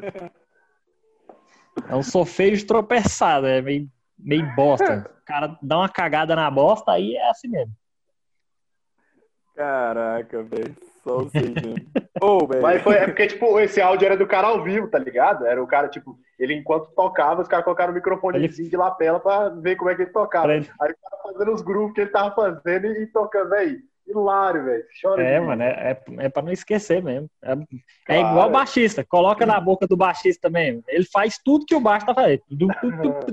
[1.90, 3.88] É um sofejo tropeçado, é meio,
[4.18, 5.10] meio bosta.
[5.18, 7.74] O cara dá uma cagada na bosta, aí é assim mesmo.
[9.54, 10.74] Caraca, velho.
[11.04, 11.76] Só mesmo.
[12.48, 12.62] Velho.
[12.62, 15.46] Mas foi, é porque, tipo, esse áudio era do cara ao vivo, tá ligado?
[15.46, 19.50] Era o cara, tipo, ele enquanto tocava, os caras colocaram o microfonezinho de lapela pra
[19.50, 20.54] ver como é que ele tocava.
[20.54, 23.80] Ele- Aí o cara fazendo os grupos que ele tava fazendo e, e tocando, velho.
[24.08, 24.86] Hilário, velho.
[25.02, 27.30] Chora É, mano, é, é, é pra não esquecer mesmo.
[27.44, 27.52] É,
[28.08, 30.82] é igual baixista, coloca na boca do baixista mesmo.
[30.88, 32.42] Ele faz tudo que o baixo tá fazendo.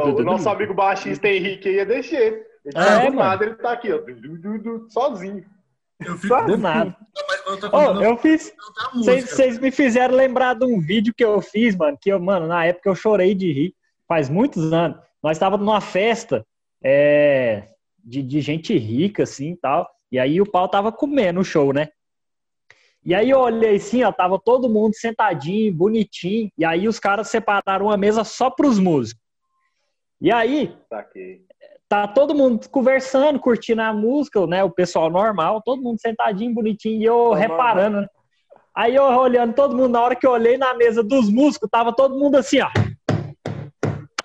[0.00, 2.54] Ó, o nosso amigo baixista Henrique aí é desse jeito.
[2.64, 4.00] Ele tá É, nada, ele tá aqui, ó,
[4.88, 5.44] sozinho.
[6.00, 6.44] Eu fico.
[6.44, 6.96] Do nada.
[7.46, 8.52] Eu falando eu fiz.
[8.94, 12.46] Vocês vocês me fizeram lembrar de um vídeo que eu fiz, mano, que eu, mano,
[12.46, 13.74] na época eu chorei de rir,
[14.08, 14.98] faz muitos anos.
[15.22, 16.44] Nós estávamos numa festa
[16.82, 17.68] é,
[18.04, 21.72] de, de gente rica, assim e tal, e aí o pau tava comendo o show,
[21.72, 21.88] né?
[23.04, 27.28] E aí eu olhei assim, ó, tava todo mundo sentadinho, bonitinho, e aí os caras
[27.28, 29.22] separaram uma mesa só pros músicos.
[30.20, 30.74] E aí,
[31.94, 34.64] Tá todo mundo conversando, curtindo a música, né?
[34.64, 37.38] O pessoal normal, todo mundo sentadinho, bonitinho, e eu Normal.
[37.38, 38.08] reparando, né?
[38.74, 41.94] Aí eu olhando todo mundo, na hora que eu olhei na mesa dos músicos, tava
[41.94, 42.68] todo mundo assim, ó.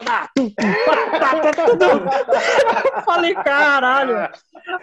[3.05, 4.15] Falei, caralho.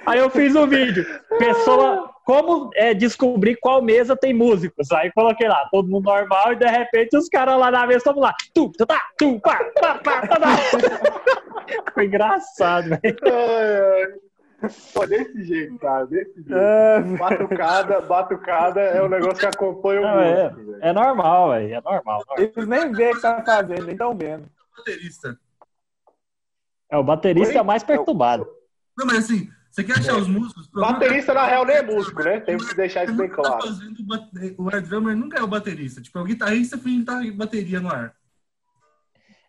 [0.06, 1.04] Aí eu fiz um vídeo.
[1.40, 4.90] Pessoa, como é, descobrir qual mesa tem músicos?
[4.90, 8.22] Aí coloquei lá, todo mundo normal, e de repente os caras lá na mesa, vamos
[8.22, 8.34] lá.
[8.52, 10.56] Tu, tu, tá, tu, pá, pá, pá, tá, tá.
[11.94, 14.20] Foi engraçado, velho.
[14.92, 16.52] Pô, desse jeito, cara, desse jeito.
[16.52, 21.74] Ah, Batucada, batucada é um negócio que acompanha o Não, é, é normal, velho.
[21.74, 22.24] É normal.
[22.38, 24.48] Eles nem veem o que tá fazendo, nem estão vendo.
[24.76, 25.38] baterista.
[26.90, 28.48] É, o baterista é o mais perturbado.
[28.98, 30.66] Não, mas assim, Você quer achar os músicos?
[30.72, 32.40] Baterista, é que- na real, nem é músico, né?
[32.40, 33.60] Temos que deixar isso bem tá claro.
[33.60, 36.00] fazendo bate- O air drummer nunca é o baterista.
[36.00, 38.14] Tipo, é o guitarrista fingindo tá bateria no ar.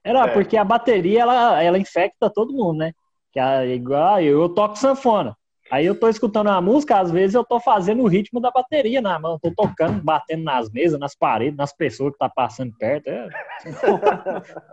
[0.04, 0.34] Era, É.
[0.34, 2.92] porque a bateria, ela, ela infecta todo mundo, né?
[3.32, 5.34] Que é igual, eu, eu toco sanfona.
[5.72, 9.02] Aí eu tô escutando uma música, às vezes eu tô fazendo o ritmo da bateria
[9.02, 9.40] na mão.
[9.40, 13.08] Tô tocando, batendo nas mesas, nas paredes, nas pessoas que tá passando perto.
[13.08, 13.30] É.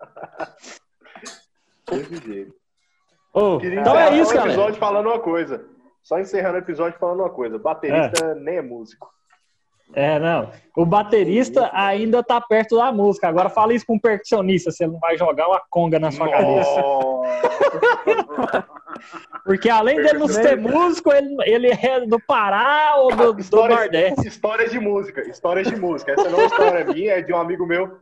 [1.91, 2.64] Desse jeito.
[3.59, 4.53] Queria então é isso, o galera.
[4.53, 5.65] episódio falando uma coisa.
[6.03, 7.59] Só encerrando o episódio falando uma coisa.
[7.59, 9.13] Baterista nem é músico.
[9.93, 10.51] É, não.
[10.77, 13.29] O baterista ainda tá perto da música.
[13.29, 16.83] Agora fala isso com um percussionista, ele não vai jogar uma conga na sua cabeça.
[19.45, 23.79] Porque além dele não ser músico, ele, ele é do Pará ou do, do Histórias,
[23.79, 24.27] Nordeste.
[24.27, 26.13] histórias de música, histórias de música.
[26.13, 27.99] Essa não é uma história minha, é de um amigo meu.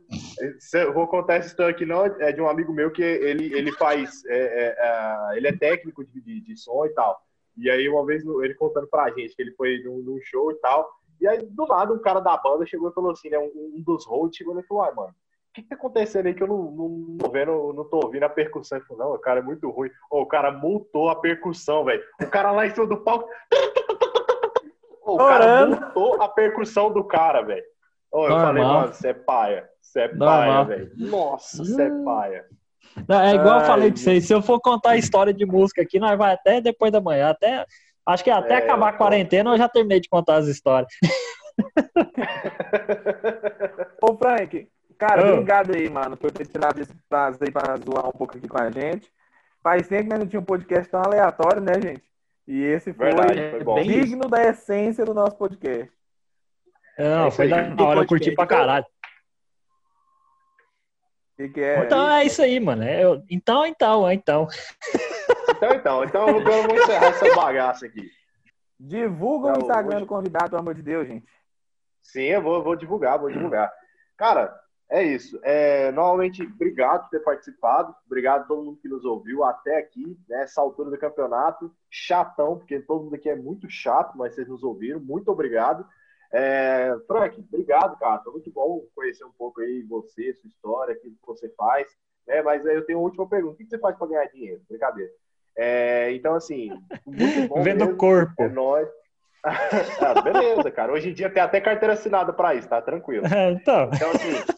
[0.93, 4.23] Vou contar essa história aqui, não, é de um amigo meu que ele, ele faz.
[4.25, 7.19] é, é, é, ele é técnico de, de, de som e tal.
[7.57, 10.55] E aí, uma vez, ele contando pra gente que ele foi num, num show e
[10.55, 10.89] tal.
[11.21, 13.37] E aí, do nada, um cara da banda chegou e falou assim, né?
[13.39, 15.09] Um, um dos hosts chegou e falou: Ai, mano.
[15.09, 17.99] O que, que tá acontecendo aí que eu não, não, não tô vendo, não tô
[18.03, 18.75] ouvindo a percussão?
[18.75, 19.87] Ele falou, não, cara, é muito ruim.
[20.09, 22.01] Ô, o cara multou a percussão, velho.
[22.19, 23.29] O cara lá em cima do palco.
[25.05, 27.63] Ô, o cara multou a percussão do cara, velho.
[28.11, 28.45] Ô, eu Normal.
[28.47, 29.69] falei, mano, você é paia.
[29.79, 30.91] Você é paia, velho.
[30.97, 32.45] Nossa, você é paia.
[33.07, 35.45] Não, É igual eu Ai, falei pra vocês, se eu for contar a história de
[35.45, 37.63] música aqui, nós vai até depois da manhã, até
[38.05, 40.91] acho que até É, acabar a quarentena eu já terminei de contar as histórias.
[44.01, 45.33] Ô, Frank, cara, Ô.
[45.33, 48.61] obrigado aí, mano, por ter tirado esse prazo aí pra zoar um pouco aqui com
[48.61, 49.11] a gente.
[49.61, 52.03] Faz tempo que nós não tinha um podcast tão aleatório, né, gente?
[52.47, 53.81] E esse foi Verdade, foi bom.
[53.81, 55.91] digno da essência do nosso podcast.
[56.99, 58.85] Não, É foi da hora, eu curti pra caralho.
[61.39, 62.83] E que é, Então é isso aí, mano.
[62.83, 64.47] É, eu- então, então, então.
[65.75, 68.09] Então, então, então eu vou encerrar essa bagaça aqui.
[68.79, 71.27] divulga o Não, Instagram do convidado, pelo amor de Deus, gente.
[72.01, 73.71] Sim, eu vou, vou divulgar, vou divulgar.
[74.17, 74.59] Cara,
[74.89, 75.39] é isso.
[75.41, 77.95] É, novamente, obrigado por ter participado.
[78.05, 81.73] Obrigado a todo mundo que nos ouviu até aqui, nessa altura do campeonato.
[81.89, 84.99] Chatão, porque todo mundo aqui é muito chato, mas vocês nos ouviram.
[84.99, 85.87] Muito obrigado.
[86.31, 88.21] É, Frank, obrigado, cara.
[88.21, 91.87] Foi muito bom conhecer um pouco aí você, sua história, aquilo que você faz.
[92.27, 92.41] né?
[92.41, 93.53] Mas aí eu tenho uma última pergunta.
[93.53, 94.61] O que você faz para ganhar dinheiro?
[94.67, 95.11] Brincadeira.
[95.57, 96.69] É, então, assim,
[97.05, 97.61] muito bom.
[97.61, 97.97] Vendo mesmo.
[97.97, 98.41] corpo.
[98.41, 98.87] É nóis.
[99.43, 100.93] ah, beleza, cara.
[100.93, 102.81] Hoje em dia tem até carteira assinada para isso, tá?
[102.81, 103.25] Tranquilo.
[103.51, 104.53] então, Então, assim,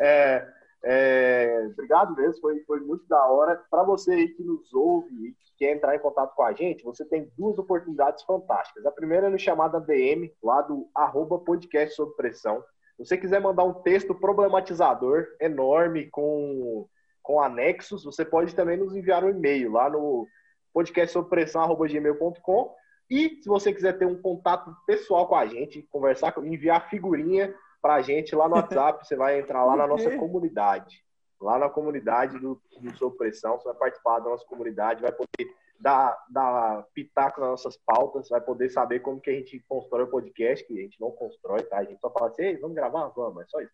[0.00, 0.46] é,
[0.84, 3.60] é, obrigado mesmo, foi, foi muito da hora.
[3.70, 6.84] Para você aí que nos ouve e que quer entrar em contato com a gente,
[6.84, 8.84] você tem duas oportunidades fantásticas.
[8.84, 12.62] A primeira é no chamada DM, lá do arroba podcast sob pressão.
[12.96, 16.86] Se você quiser mandar um texto problematizador enorme com,
[17.24, 20.28] com anexos, você pode também nos enviar um e-mail lá no
[20.74, 22.74] podcastsobpressão.gmail.com
[23.10, 28.02] e se você quiser ter um contato pessoal com a gente, conversar, enviar figurinha pra
[28.02, 31.02] gente lá no WhatsApp, você vai entrar lá na nossa comunidade.
[31.40, 35.50] Lá na comunidade do, do Sob Pressão, você vai participar da nossa comunidade, vai poder
[35.80, 40.10] dar, dar pitaco nas nossas pautas, vai poder saber como que a gente constrói o
[40.10, 41.78] podcast, que a gente não constrói, tá?
[41.78, 43.08] A gente só fala assim, Ei, vamos gravar?
[43.08, 43.72] Vamos, é só isso.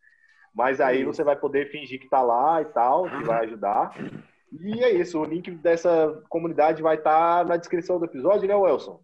[0.55, 3.95] Mas aí você vai poder fingir que tá lá e tal, que vai ajudar.
[4.53, 9.01] E é isso, o link dessa comunidade vai estar na descrição do episódio, né, Wilson?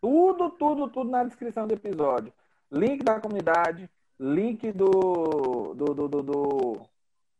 [0.00, 2.32] Tudo, tudo, tudo na descrição do episódio.
[2.70, 3.88] Link da comunidade,
[4.18, 5.74] link do.
[5.74, 5.94] do.
[5.94, 6.08] do.
[6.08, 6.22] do.
[6.22, 6.80] do,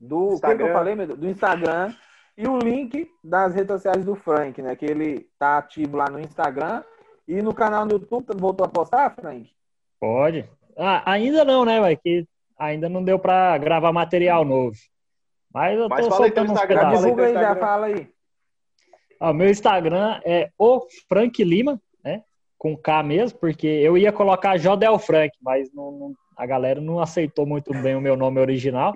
[0.01, 0.67] do o que, que Instagram.
[0.67, 0.97] eu falei?
[0.97, 1.95] Do Instagram.
[2.37, 4.75] E o link das redes sociais do Frank, né?
[4.75, 6.83] Que ele tá ativo lá no Instagram.
[7.29, 9.51] E no canal do YouTube, voltou a postar, Frank?
[10.01, 10.49] pode.
[10.77, 11.95] Ah, ainda não, né, vai?
[11.95, 12.27] Que
[12.61, 14.77] ainda não deu pra gravar material novo.
[15.53, 17.05] Mas eu Mas tô fala soltando uns Instagram, Já fala aí pedaços.
[17.05, 17.61] divulga aí, já Instagram.
[17.67, 18.09] fala aí.
[19.23, 22.23] Ó, meu Instagram é o Frank Lima, né?
[22.57, 27.01] Com K mesmo, porque eu ia colocar Jodel Frank, mas não- não- a galera não
[27.01, 28.95] aceitou muito bem o meu nome original.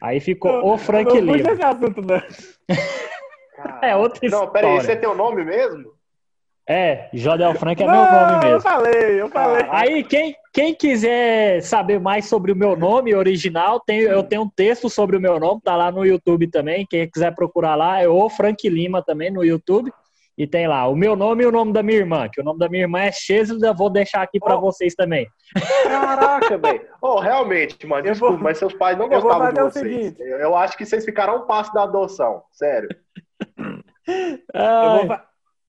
[0.00, 1.52] Aí ficou o Frank não Lima.
[1.52, 2.20] esse assunto, não.
[3.82, 4.78] É outra Não, peraí, história.
[4.78, 5.92] esse é teu nome mesmo?
[6.68, 8.60] É, Jodel Frank é não, meu nome eu mesmo.
[8.60, 9.66] falei, eu falei.
[9.70, 14.48] Aí, quem, quem quiser saber mais sobre o meu nome original, tem, eu tenho um
[14.48, 16.86] texto sobre o meu nome, tá lá no YouTube também.
[16.88, 19.92] Quem quiser procurar lá, é o Frank Lima também no YouTube.
[20.38, 22.58] E tem lá o meu nome e o nome da minha irmã, que o nome
[22.58, 24.60] da minha irmã é Chesla, vou deixar aqui pra Oh.
[24.62, 25.26] vocês também.
[25.84, 26.80] Caraca, velho.
[27.02, 29.86] Oh, realmente, mano, Eu desculpa, vou- mas seus pais não eu gostavam de vocês.
[29.94, 30.22] seguinte.
[30.22, 32.88] Eu, eu acho que vocês ficaram um passo da adoção, sério.
[34.54, 35.18] Eu vou,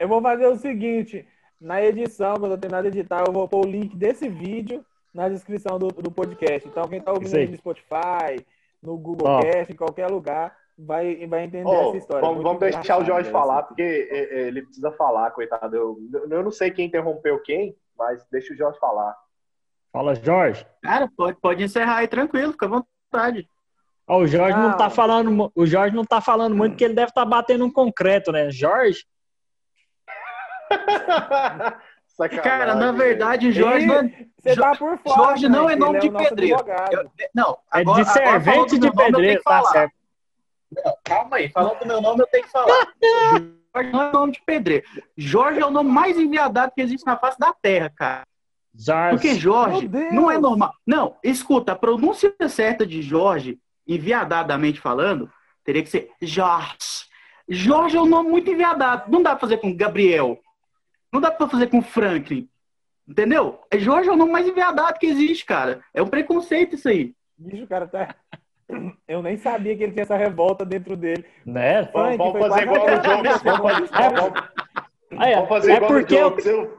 [0.04, 1.26] eu vou fazer o seguinte:
[1.60, 5.30] na edição, quando eu terminar de editar, eu vou pôr o link desse vídeo na
[5.30, 6.68] descrição do, do podcast.
[6.68, 8.46] Então, quem tá ouvindo no Spotify,
[8.82, 9.42] no Google Ó.
[9.42, 12.28] Cast, em qualquer lugar, vai, vai entender Ô, essa história.
[12.28, 13.38] vamos, vamos deixar o Jorge essa.
[13.38, 15.76] falar, porque é, é, ele precisa falar, coitado.
[15.76, 15.98] Eu,
[16.30, 19.16] eu não sei quem interrompeu quem, mas deixa o Jorge falar.
[19.92, 20.66] Fala, Jorge.
[20.82, 23.48] Cara, pode, pode encerrar aí tranquilo, fica à vontade.
[24.08, 24.70] Ó, o Jorge não.
[24.70, 24.78] Não.
[24.78, 27.72] tá falando, mu- o Jorge não tá falando muito porque ele deve estar batendo um
[27.72, 28.50] concreto, né?
[28.52, 29.06] Jorge?
[32.16, 32.44] Sacanagem.
[32.44, 34.26] Cara, na verdade, Jorge não é.
[34.38, 35.16] Você tá por fora.
[35.16, 36.60] Jorge não é Frank, nome ele de pedreiro.
[36.92, 39.94] eu- não, É agora, de agora falando servente de pedreiro, tá certo.
[40.86, 42.88] Não, calma aí, falando do meu nome, eu tenho que falar.
[43.76, 44.86] Jorge não é nome de pedreiro.
[45.18, 48.24] Jorge é o nome mais enviadado que existe na face da Terra, cara.
[48.76, 49.10] Jorge.
[49.16, 50.74] Porque Jorge não é normal.
[50.86, 55.32] Não, escuta, a pronúncia certa de Jorge, enviadadamente falando,
[55.64, 57.06] teria que ser Jorge.
[57.48, 59.12] Jorge é um nome muito enviadado.
[59.12, 60.40] Não dá pra fazer com Gabriel.
[61.14, 62.50] Não dá pra fazer com Franklin.
[63.08, 63.60] Entendeu?
[63.70, 65.84] É Jorge é o nome mais enviadado que existe, cara.
[65.94, 67.14] É um preconceito isso aí.
[67.38, 68.16] Bicho, o cara tá.
[69.08, 71.24] Eu nem sabia que ele tinha essa revolta dentro dele.
[71.46, 71.84] Né?
[71.84, 73.44] Vamos, Frank, vamos foi fazer quase igual no até- Jokes.
[73.44, 74.34] Vamos fazer, vamos,
[75.12, 76.46] vamos fazer é igual porque no eu, Jokes.
[76.46, 76.78] Eu,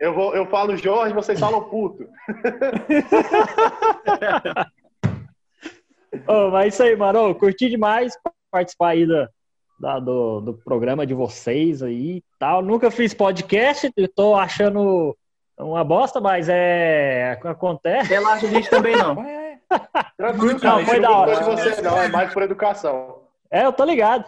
[0.00, 2.06] eu, vou, eu falo Jorge, vocês falam puto.
[6.28, 7.34] Ô, mas isso aí, mano.
[7.34, 8.12] Curti demais
[8.50, 9.30] participar aí da,
[9.78, 12.62] da- do, do programa de vocês aí e tal.
[12.62, 15.16] Nunca fiz podcast, eu tô achando
[15.58, 17.38] uma bosta, mas é.
[17.44, 18.08] Acontece.
[18.10, 19.16] Relaxa, a gente também não.
[19.18, 19.58] Ué,
[20.16, 21.36] Tranquilo, Não, foi da não hora.
[21.36, 21.98] de você, não.
[22.00, 23.22] É mais por educação.
[23.50, 24.24] É, eu tô ligado.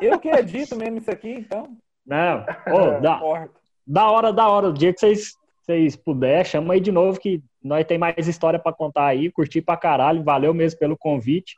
[0.00, 1.76] eu que edito mesmo isso aqui, então.
[2.06, 3.50] Não, Não da, importa.
[3.86, 4.68] da hora, da hora.
[4.68, 8.58] O dia que vocês, vocês puder, chama aí de novo que nós tem mais história
[8.58, 9.30] pra contar aí.
[9.30, 10.22] Curti pra caralho.
[10.22, 11.56] Valeu mesmo pelo convite.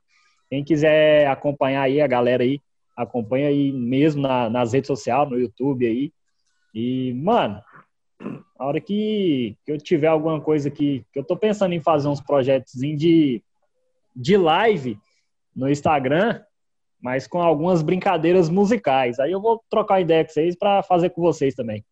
[0.49, 2.61] Quem quiser acompanhar aí, a galera aí,
[2.97, 6.13] acompanha aí mesmo na- nas redes sociais, no YouTube aí.
[6.75, 7.63] E, mano,
[8.59, 12.09] a hora que, que eu tiver alguma coisa que, que eu tô pensando em fazer
[12.09, 13.43] uns projetos de,
[14.15, 14.99] de live
[15.55, 16.43] no Instagram,
[17.01, 19.19] mas com algumas brincadeiras musicais.
[19.19, 21.85] Aí eu vou trocar ideia com vocês pra fazer com vocês também.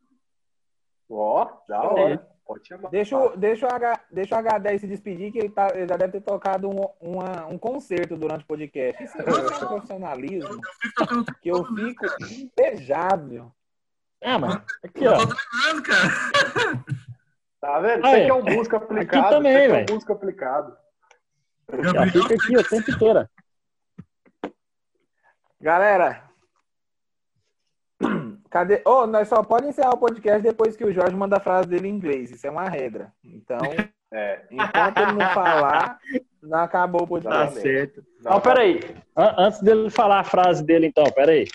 [1.09, 2.34] Ó, da hora.
[2.47, 2.91] Pode chamar.
[2.91, 5.97] Deixa, o- deixa, o H, deixa o H10 se despedir, que ele, tá, ele já
[5.97, 9.03] deve ter tocado um, uma- um concerto durante o podcast.
[9.03, 10.61] Isso é um profissionalismo
[11.41, 13.51] que eu fico invejável.
[14.23, 15.17] Ah, mano, aqui, ó.
[15.19, 16.85] Mano, cara.
[17.61, 18.07] Tá vendo?
[18.07, 19.31] Isso aqui é um músico aplicado.
[19.31, 19.87] também, aqui é velho.
[19.91, 20.77] um músico aplicado.
[21.67, 23.29] Gabriel, fica aqui o tempo inteiro.
[25.61, 26.25] Galera,
[28.55, 28.81] cadê?
[28.87, 31.89] Oh, nós só podemos encerrar o podcast depois que o Jorge manda a frase dele
[31.89, 32.31] em inglês.
[32.31, 33.13] Isso é uma regra.
[33.25, 33.59] Então,
[34.17, 34.43] É.
[34.49, 35.99] enquanto ele não falar,
[36.41, 37.61] não acabou o Tá podcast.
[37.61, 38.05] certo.
[38.25, 38.81] Ó, peraí.
[39.17, 41.47] An- Antes dele falar a frase dele, então, peraí.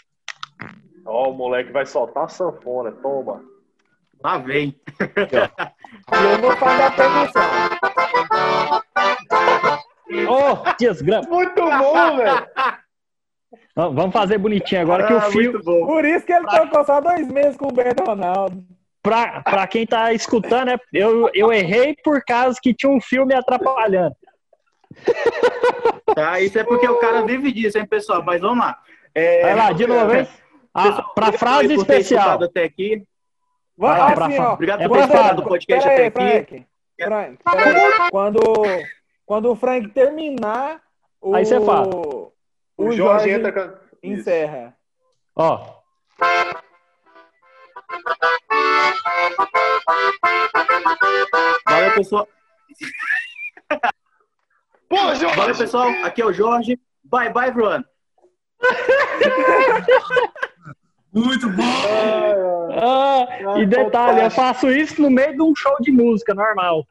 [1.06, 2.91] Ó, o moleque vai soltar a sanfona.
[2.91, 3.41] Toma.
[4.22, 4.76] Lá vem.
[5.00, 7.41] E eu vou fazer a permissão.
[10.28, 11.30] Ô, desgrama.
[11.30, 12.47] Muito bom, velho.
[13.76, 15.86] Vamos fazer bonitinho agora que o Ah, bom.
[15.86, 18.64] Por isso que ele tocou só dois meses com o Beto Ronaldo.
[19.02, 23.26] pra, pra quem tá escutando, é, eu, eu errei por causa que tinha um fio
[23.26, 24.16] me atrapalhando.
[26.16, 28.24] Tá, isso é porque o cara vive disso, hein, pessoal?
[28.24, 28.78] Mas vamos lá.
[29.14, 30.28] É, Vai lá, de novo, hein?
[30.74, 32.43] Ah, pra frase especial.
[32.43, 33.04] Até aqui.
[33.78, 34.32] Vai lá, assim, pra ó.
[34.32, 34.54] fora.
[34.54, 36.66] Obrigado É por ter pra escutado o podcast até aí, aqui.
[37.02, 37.38] Frank.
[38.12, 38.41] Quando,
[39.26, 40.82] quando o Frank terminar,
[41.22, 41.89] o, Aí você fala.
[42.80, 44.75] O, O Jorge, Jorge entra encerra.
[45.36, 45.80] Ó,
[51.65, 52.27] Valeu, pessoal.
[54.89, 55.57] Pô, Valeu, Jorge!
[55.59, 55.89] pessoal.
[56.03, 56.80] Aqui é o Jorge.
[57.03, 57.84] Bye, bye, everyone.
[61.11, 61.63] Muito bom.
[62.82, 66.86] ah, e detalhe, eu faço isso no meio de um show de música normal.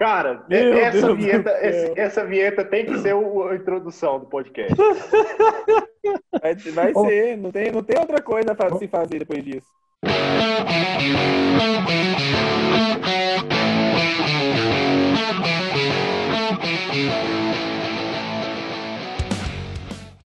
[0.00, 1.68] Cara, Meu essa, Deus vinheta, céu.
[1.68, 4.74] esse- essa vinheta tem que ser o- a introdução do podcast.
[6.40, 9.66] Vai, vai ser, não tem, não tem outra coisa pra se fazer depois disso.